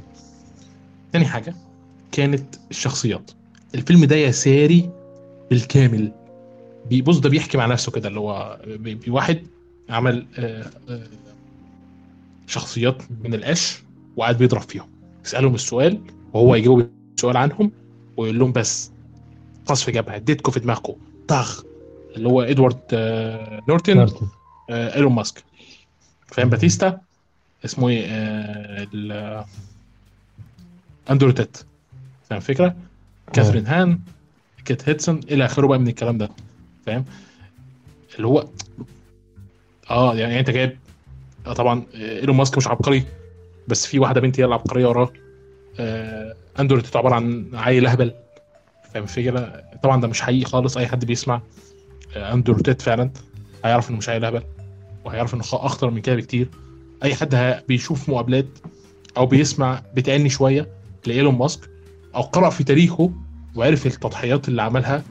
[1.12, 1.55] تاني حاجة
[2.12, 3.32] كانت الشخصيات.
[3.76, 4.89] الفيلم ده يساري
[5.49, 6.12] بالكامل
[6.89, 8.60] بيبص ده بيحكي مع نفسه كده اللي هو
[9.07, 9.47] واحد
[9.89, 11.07] عمل آه، آه،
[12.47, 13.84] شخصيات من القش
[14.18, 14.89] وقاعد بيضرب فيهم.
[15.26, 16.01] يسألهم السؤال
[16.34, 17.72] وهو يجاوب السؤال عنهم
[18.18, 18.91] ويقول لهم بس
[19.66, 20.93] قصف جبهة اديتكم في دماغكم
[21.28, 21.64] طخ
[22.16, 24.07] اللي هو إدوارد آه، نورتن
[24.70, 25.43] إيلون ماسك.
[26.28, 26.49] فاهم.
[26.49, 27.01] باتيستا
[27.66, 29.45] اسمه إيه؟ آه، ال-
[31.12, 31.57] اندرو تيت
[32.30, 32.76] فاهم الفكرة؟
[33.34, 33.99] كاثرين هان
[34.66, 36.30] كيت هيدسون إلى آخره بقى من الكلام ده.
[36.86, 37.05] فاهم؟
[38.16, 38.47] اللي هو
[39.89, 40.78] آه يعني أنت جايب
[41.47, 43.03] آه طبعا آه، إيلون ماسك مش عبقري
[43.68, 45.10] بس في واحدة بنت هي اللي عبقريه وراه.
[45.80, 48.14] آه اندرو تيت عبارة عن عيل أهبل.
[48.93, 51.41] فاهم الفكرة؟ طبعا ده مش حقيقي خالص أي حد بيسمع
[52.16, 53.12] آه اندرو تيت فعلا
[53.66, 54.43] هيعرف إنه مش عيل أهبل
[55.05, 56.49] وهيعرف إنه أخطر من كده بكتير.
[57.04, 58.45] أي حد بيشوف مقابلات
[59.18, 60.68] أو بيسمع بتأني شوية
[61.06, 61.70] لايلون ماسك
[62.16, 63.12] أو قرأ في تاريخه
[63.56, 65.04] وعرف التضحيات اللي عملها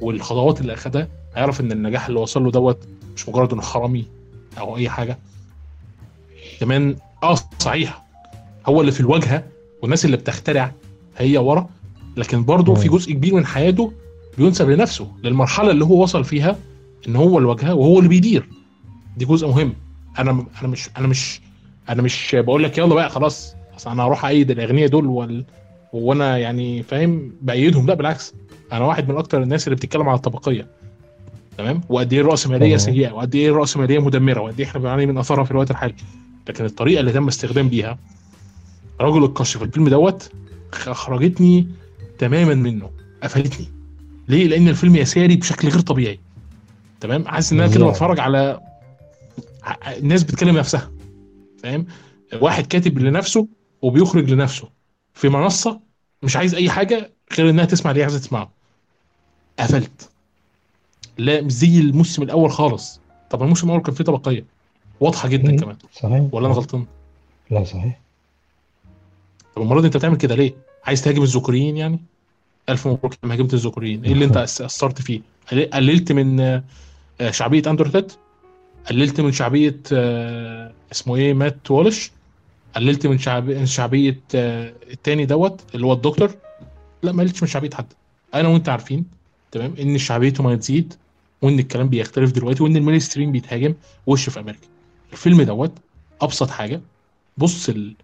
[0.00, 4.06] والخطوات اللي أخدها هيعرف إن النجاح اللي وصل له دوت مش مجرد إنه حرامي
[4.58, 5.18] أو أي حاجة.
[6.60, 8.04] كمان آه صحيح
[8.66, 9.44] هو اللي في الواجهة
[9.82, 10.72] والناس اللي بتخترع
[11.16, 11.68] هي ورا
[12.16, 12.88] لكن برضه في.
[12.88, 13.92] جزء كبير من حياته
[14.38, 16.58] بينسب لنفسه للمرحلة اللي هو وصل فيها
[17.08, 18.48] إن هو الواجهة وهو اللي بيدير.
[19.16, 19.74] دي جزء مهم.
[20.18, 21.40] أنا أنا مش أنا مش
[21.88, 25.44] أنا مش بقول لك يلا بقى خلاص اصل أنا هروح ايد الاغنياء دول وال...
[25.92, 28.34] وأنا يعني فاهم بأيدهم لا بالعكس
[28.72, 30.66] أنا واحد من أكتر الناس اللي بتتكلم على الطبقية
[31.58, 32.76] تمام؟ وقد إيه الراسماليه.
[32.76, 35.94] سيئة وقد إيه الراسماليه مدمرة وقد إيه إحنا بنعاني من أثرها في الوقت الحالي.
[36.48, 37.98] لكن الطريقة اللي تم استخدام بيها
[39.00, 40.30] رجل القش في الفيلم دوت
[40.86, 41.68] اخرجتني
[42.18, 42.90] تماما منه
[43.22, 43.66] قفلتني.
[44.28, 46.20] ليه؟ لأن الفيلم يساري بشكل غير طبيعي
[47.00, 47.86] تمام؟ حاسس إن أنا كده.
[47.88, 48.60] بتفرج على
[49.64, 50.90] ع- ناس بتكلم نفسها
[51.62, 51.86] فاهم؟
[52.40, 53.48] واحد كاتب لنفسه
[53.82, 54.68] وبيخرج لنفسه
[55.14, 55.80] في منصة
[56.22, 58.50] مش عايز أي حاجة غير إنها تسمع اللي هي عايزة تسمعه.
[59.58, 60.08] قفلت.
[61.18, 63.00] لا مش زي الموسم الأول خالص.
[63.30, 64.44] طب الموسم الأول كان فيه طبقية.
[65.00, 65.76] واضحة جدا كمان.
[65.92, 66.28] صحيح.
[66.32, 66.86] ولا أنا غلطان؟
[67.50, 68.00] لا صحيح.
[69.56, 70.54] طب المرة دي أنت بتعمل كده ليه؟
[70.84, 72.00] عايز تهاجم الذكوريين يعني؟
[72.68, 74.04] ألف مبروك لما هاجمت الذكوريين.
[74.04, 75.20] إيه اللي أنت أثرت فيه؟
[75.52, 78.12] قل- قللت من آه، شعبية اندرو تيت
[78.90, 82.10] قللت من شعبية آه، اسمه إيه Matt Walsh.
[82.76, 83.64] قللت من شعب...
[83.64, 86.30] شعبية آه، التاني دوت اللي هو الدكتور.
[87.02, 87.86] لا ما قلتش من شعبية حد.
[88.34, 89.04] أنا وأنت عارفين
[89.52, 90.94] تمام إن شعبيته ما تزيد
[91.42, 93.74] وإن الكلام بيختلف دلوقتي وإن ال mainstream بيتهاجم
[94.06, 94.66] وش في أمريكا.
[95.12, 95.72] الفيلم دوت
[96.20, 96.80] أبسط حاجة.
[97.38, 97.94] بص ال...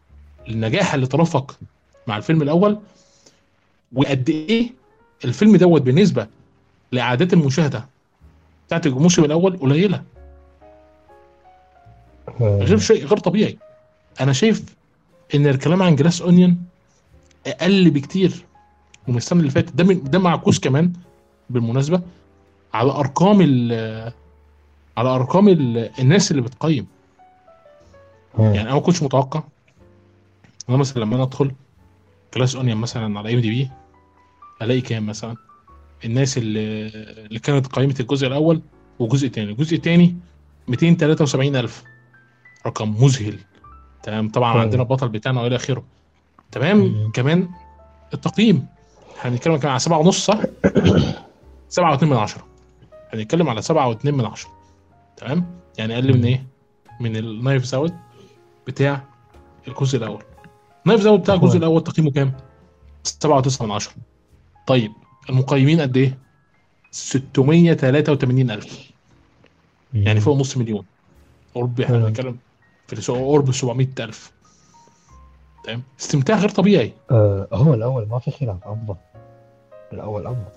[0.49, 1.59] النجاح اللي ترافق
[2.07, 2.79] مع الفيلم الأول
[3.93, 4.73] وقد إيه
[5.25, 6.27] الفيلم دوت بالنسبة
[6.93, 7.89] لاعداد المشاهدة
[8.67, 10.03] بتاعت الموسم الأول قليلة.
[12.41, 13.59] غير شيء غير طبيعي.
[14.21, 14.65] أنا شايف
[15.35, 16.63] إن الكلام عن جلاس أونيون
[17.47, 18.45] أقل بكتير
[19.09, 19.73] من السنة اللي فاتت.
[19.75, 20.93] ده ده معكوس كمان
[21.51, 22.03] بالمناسبة.
[22.75, 23.73] على أرقام ال
[24.97, 26.87] على أرقام ال الناس اللي بتقيم.
[28.39, 29.43] يعني أنا ما كنتش متوقع
[30.69, 31.53] أنا مثلا لما أنا أدخل
[32.35, 33.71] Glass Onion مثلا على IMDb
[34.63, 35.37] ألاقي كام مثلا؟
[36.05, 36.87] الناس اللي
[37.27, 38.63] اللي كانت قيمت الجزء الأول
[38.99, 40.17] والجزء الثاني الجزء الثاني
[40.69, 41.85] 273 ألف.
[42.67, 43.39] رقم مذهل.
[44.03, 44.63] تمام؟ طبعا فعلا.
[44.65, 45.85] عندنا البطل بتاعنا وإلى آخره.
[46.53, 47.11] تمام؟ مم.
[47.15, 47.49] كمان
[48.15, 48.67] التقييم.
[49.21, 50.41] هنتكلم كمان على 7 ونص صح؟
[51.69, 52.47] 7 و2 من 10
[53.13, 54.51] هنتكلم على 7 و2 من 10
[55.17, 55.47] تمام؟
[55.79, 56.25] يعني أقل من.
[56.25, 56.47] إيه؟
[57.01, 57.95] من ال Knives Out
[58.67, 59.05] بتاع
[59.69, 60.23] الجزء الأول.
[60.85, 61.59] نايف زاوت بتاع الجزء هو.
[61.59, 62.33] الأول تقييمه كام؟
[63.05, 63.93] 7 و9 من 10
[64.67, 64.93] طيب
[65.31, 66.19] المقيمين قد إيه؟
[66.91, 68.91] 683 ألف.
[69.95, 70.85] يعني فوق نص مليون.
[71.55, 71.99] قرب إحنا.
[71.99, 72.39] بنتكلم
[72.95, 74.33] في قرب 700 ألف.
[75.65, 76.93] تمام؟ استمتاع غير طبيعي.
[77.11, 78.95] آه هو الأول ما في خلاف أفضل.
[79.93, 80.51] الأول أفضل.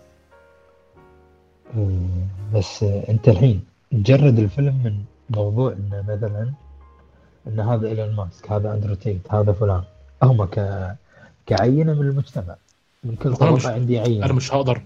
[1.77, 6.53] آه بس آه أنت الحين تجرد الفيلم من موضوع إنه مثلا
[7.47, 9.83] إن هذا إيلون ماسك هذا أندرو تيت هذا فلان.
[10.23, 10.87] هم ك
[11.45, 12.55] كعينة من المجتمع
[13.03, 14.25] من كل طبقة عندي عينة.
[14.25, 14.81] أنا مش هقدر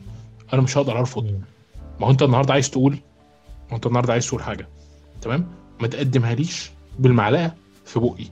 [0.54, 1.24] أنا مش هقدر أرفض.
[1.24, 1.41] مم.
[2.00, 4.68] ما هو أنت النهارده عايز تقول ما هو أنت النهارده عايز تقول حاجة.
[5.22, 5.48] تمام؟
[5.82, 7.54] ما تقدمها ليش؟ بالمعلقة
[7.86, 8.26] في بقي.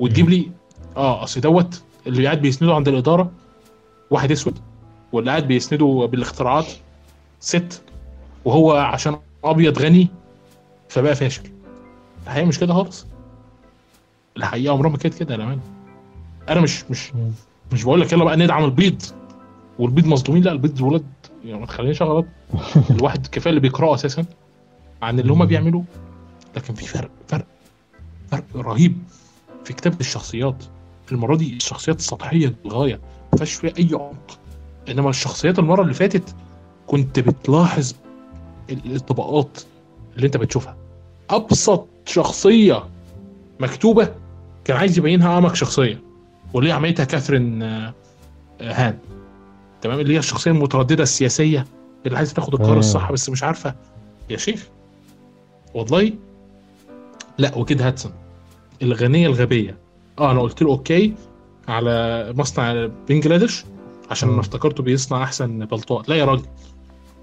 [0.00, 0.50] وتجيب لي
[0.96, 3.32] آه أصل دوت اللي قاعد بيسنده عند الإدارة
[4.10, 4.58] واحد أسود
[5.12, 6.66] واللي قاعد بيسنده بالاختراعات
[7.40, 7.82] ست
[8.44, 10.08] وهو عشان أبيض غني
[10.88, 11.42] فبقى فاشل.
[12.26, 13.06] الحقيقة مش كده خالص؟
[14.36, 15.58] الحقيقة عمرها ما كانت كده يا
[16.48, 17.12] أنا مش مش.
[17.72, 19.02] مش بقول لك يلا بقى ندعم البيض
[19.78, 21.04] والبيض مظلومين لا البيض ولاد
[21.44, 22.26] يعني ما تخلينيش غلط
[22.90, 24.24] الواحد كفاية اللي بيقرأه أساسا
[25.02, 25.84] عن اللي هم بيعملوه.
[26.56, 27.46] لكن في فرق فرق.
[28.32, 28.98] فرق رهيب
[29.64, 30.64] في كتابة الشخصيات.
[31.12, 33.00] المرة دي الشخصيات سطحيه للغاية
[33.32, 34.38] ما فيهاش فيها أي عمق.
[34.88, 36.34] إنما الشخصيات المرة اللي فاتت
[36.86, 37.92] كنت بتلاحظ
[38.70, 39.58] ال- الطبقات
[40.16, 40.76] اللي أنت بتشوفها.
[41.30, 42.84] أبسط شخصية
[43.60, 44.14] مكتوبة
[44.64, 46.00] كان عايز يبينها أعمق شخصية
[46.54, 47.94] واللي عملتها كاثرين آه،
[48.60, 48.98] آه، هان.
[49.82, 51.66] تمام؟ اللي هي الشخصية المترددة السياسية
[52.06, 52.78] اللي عايزة تاخد القرار مم.
[52.78, 53.74] الصح بس مش عارفة.
[54.30, 54.68] يا شيخ.
[55.74, 56.12] والله.
[57.38, 58.12] لا وكيت هيدسون.
[58.82, 59.78] الغنية الغبية
[60.18, 61.14] آه أنا قلت له okay
[61.68, 63.64] على مصنع بنجلاديش
[64.10, 64.28] عشان.
[64.28, 66.44] أنا افتكرته بيصنع أحسن بنطلونات لا يا راجل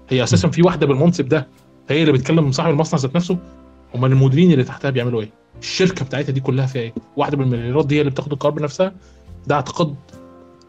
[0.08, 1.48] هي أساسا في واحدة بالمنصب ده
[1.88, 3.38] هي اللي بتكلم من صاحب المصنع ذات نفسه
[3.94, 5.30] أمال المديرين اللي تحتها بيعملوا إيه؟
[5.60, 8.92] الشركة بتاعتها دي كلها فيها إيه؟ واحدة بالمليارات دي هي اللي بتاخد القرار بنفسها
[9.46, 9.94] ده اعتقاد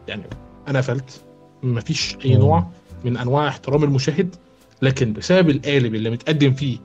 [0.08, 0.22] يعني
[0.68, 1.20] أنا قفلت
[1.62, 2.34] مفيش أي.
[2.34, 2.66] نوع
[3.04, 4.34] من أنواع احترام المشاهد
[4.82, 6.78] لكن بسبب القالب اللي متقدم فيه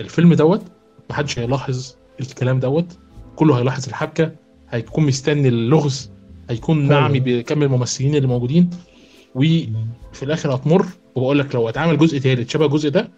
[0.00, 0.62] الفيلم دوت
[1.10, 2.98] محدش هيلاحظ الكلام دوت
[3.38, 4.32] كله هيلاحظ الحبكة
[4.70, 6.10] هيكون مستني اللغز
[6.50, 6.88] هيكون.
[6.88, 8.70] معمي بكم الممثلين اللي موجودين
[9.34, 10.22] وفي.
[10.22, 13.08] الآخر هتمر وبقول لك لو اتعمل جزء تالت شبه الجزء ده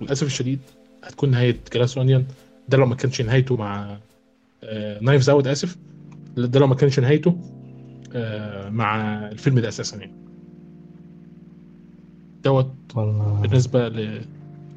[0.00, 0.58] للأسف الشديد
[1.04, 2.26] هتكون نهاية Glass Onion
[2.68, 3.96] ده لو ما كانش نهايته مع
[5.00, 5.76] Knives Out آسف
[6.36, 7.36] ده لو ما كانش نهايته
[8.12, 8.96] آه، مع
[9.28, 10.12] الفيلم ده أساسا يعني
[12.44, 12.70] دوت
[13.42, 14.20] بالنسبة ل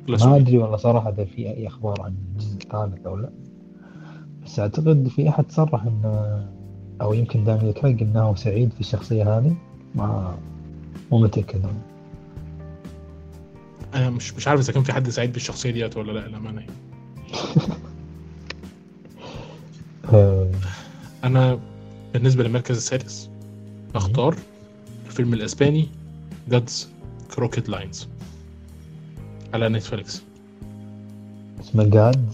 [0.10, 0.36] ما.
[0.36, 3.30] أدري والله صراحة إذا في أي أخبار عن الجزء الثالث أو لا
[4.48, 6.46] بس أعتقد في أحد صرح انه
[7.02, 9.56] أو يمكن دانيال كريج إنه سعيد في الشخصية هذه
[9.96, 10.38] ما
[11.12, 11.82] مو متأكد أنا.
[13.94, 16.66] أنا مش مش عارف إذا كان في حد سعيد بالشخصية ديت ولا لا للأمانة.
[20.14, 20.52] آه،
[21.24, 21.60] أنا
[22.14, 23.30] بالنسبة للمركز السادس
[23.96, 24.36] أختار
[25.08, 25.90] الفيلم الإسباني
[26.50, 26.90] God's
[27.36, 28.08] Crooked Lines
[29.54, 30.22] على نتفليكس
[31.62, 32.34] اسمه جاد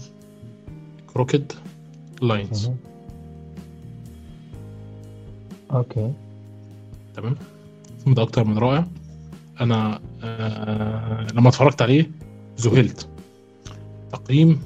[1.14, 1.52] Crooked
[2.28, 2.70] Lines
[5.70, 6.12] okay
[7.16, 7.36] تمام؟
[7.98, 8.86] الفيلم ده أكتر من رائع.
[9.60, 12.10] أنا آه لما اتفرجت عليه
[12.60, 13.08] ذهلت.
[14.12, 14.62] تقييم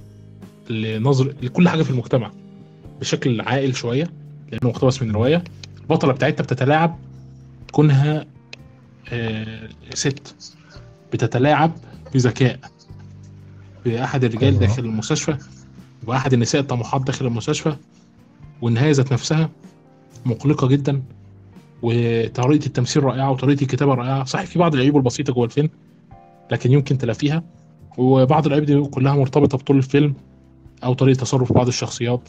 [0.70, 2.30] لنظر لكل حاجة في المجتمع
[3.00, 4.10] بشكل عاقل شوية
[4.52, 5.44] لأنه مقتبس من رواية.
[5.80, 6.98] البطلة بتاعتها بتتلاعب
[7.72, 8.26] كونها
[9.12, 10.54] آه ست.
[11.12, 11.72] بتتلاعب
[12.14, 12.58] بذكاء.
[13.84, 14.58] بأحد الرجال.
[14.58, 15.36] داخل المستشفى.
[16.08, 17.76] وأحد النساء الطموحات داخل المستشفى
[18.62, 19.50] والنهاية ذات نفسها
[20.26, 21.02] مقلقة جدا
[21.82, 24.24] وطريقة التمثيل رائعة وطريقة الكتابة رائعة.
[24.24, 25.70] صحيح في بعض العيوب البسيطة جوه الفيلم
[26.50, 27.42] لكن يمكن تلافيها
[27.98, 30.14] وبعض العيوب دي كلها مرتبطة بطول الفيلم
[30.84, 32.28] أو طريقة تصرف بعض الشخصيات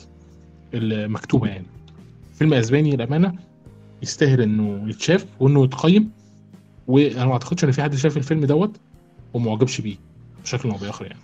[0.73, 1.65] المكتوبة يعني.
[2.33, 3.33] فيلم أسباني للأمانة
[4.03, 6.11] يستاهل إنه يتشاف وإنه يتقيم.
[6.87, 8.77] وأنا ما أعتقدش إن في حد شاف الفيلم دوت
[9.33, 9.95] وما عجبش بيه
[10.43, 11.19] بشكل أو بآخر يعني.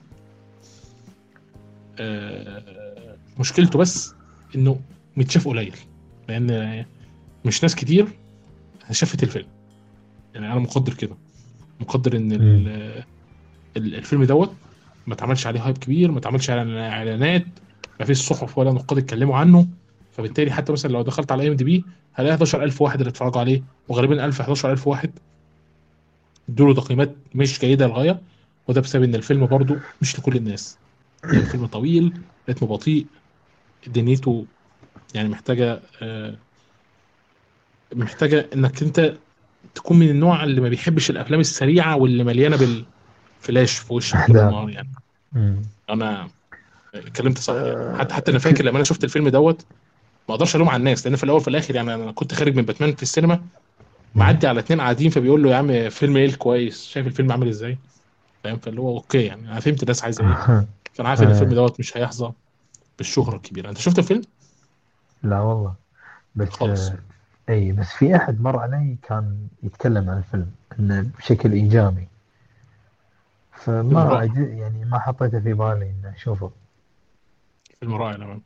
[3.40, 4.14] مشكلته بس
[4.56, 4.80] إنه
[5.18, 5.76] متشاف قليل
[6.30, 6.86] لأن
[7.46, 8.08] مش ناس كتير
[8.92, 9.48] شافت الفيلم.
[10.34, 11.16] يعني أنا مقدر كده.
[11.80, 13.04] مقدر إن ال-
[13.78, 14.52] ال- الفيلم دوت
[15.08, 17.46] ما اتعملش عليه hype كبير ما اتعملش على إعلانات
[18.00, 19.68] ما فيش صحف ولا نقاد اتكلموا عنه.
[20.12, 24.42] فبالتالي حتى مثلا لو دخلت على IMDb هلاقي 11000 واحد اللي اتفرجوا عليه وغالبا 1000
[24.42, 25.12] 11000 واحد
[26.50, 28.22] ادوا له تقييمات مش جيدة للغايه
[28.68, 30.78] وده بسبب إن الفيلم برضو مش لكل الناس.
[31.34, 32.14] الفيلم طويل
[32.50, 33.08] رتمه بطيء
[33.88, 34.48] دنيته
[35.16, 36.38] يعني محتاجة آه،
[37.96, 39.14] محتاجة إنك أنت
[39.76, 44.44] تكون من النوع اللي ما بيحبش الأفلام السريعة واللي مليانة بالفلاش في وشك أحداث.
[44.44, 44.92] النهار يعني
[45.32, 45.62] مم.
[45.90, 46.30] أنا
[46.96, 47.98] اتكلمت صح يعني.
[48.00, 49.68] حتى حتى أنا فاكر لما أنا شفت الفيلم دوت
[50.30, 52.64] ما أقدرش ألوم على الناس لأن في الأول وفي الآخر يعني أنا كنت خارج من
[52.66, 53.48] باتمان في السينما
[54.16, 57.80] معدي على اتنين قاعدين فبيقول له يا عم فيلم إيه كويس شايف الفيلم عامل إزاي
[58.44, 60.44] فاهم فاللي هو okay يعني أنا فهمت الناس عايزه إيه
[60.96, 61.32] فانا عارف إن آه.
[61.32, 62.32] الفيلم دوت مش هيحظى
[62.98, 63.70] بالشهرة الكبيرة.
[63.70, 64.22] أنت شفت الفيلم؟
[65.24, 65.74] لا والله.
[66.36, 66.90] بس خالص.
[66.90, 66.98] آه،
[67.50, 72.08] إي بس في أحد مر علي كان يتكلم عن الفيلم إنه بشكل إيجابي.
[73.54, 76.52] فما يعني ما حطيته في بالي إني أشوفه.
[77.80, 78.42] فيلم رائع تمام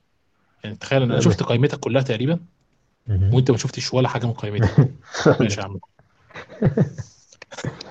[0.63, 2.39] يعني تخيل أنا شفت قائمتك كلها تقريبا.
[3.09, 4.91] وأنت ما شفتش ولا حاجة من قائمتك
[5.39, 5.79] ماشي يا عم.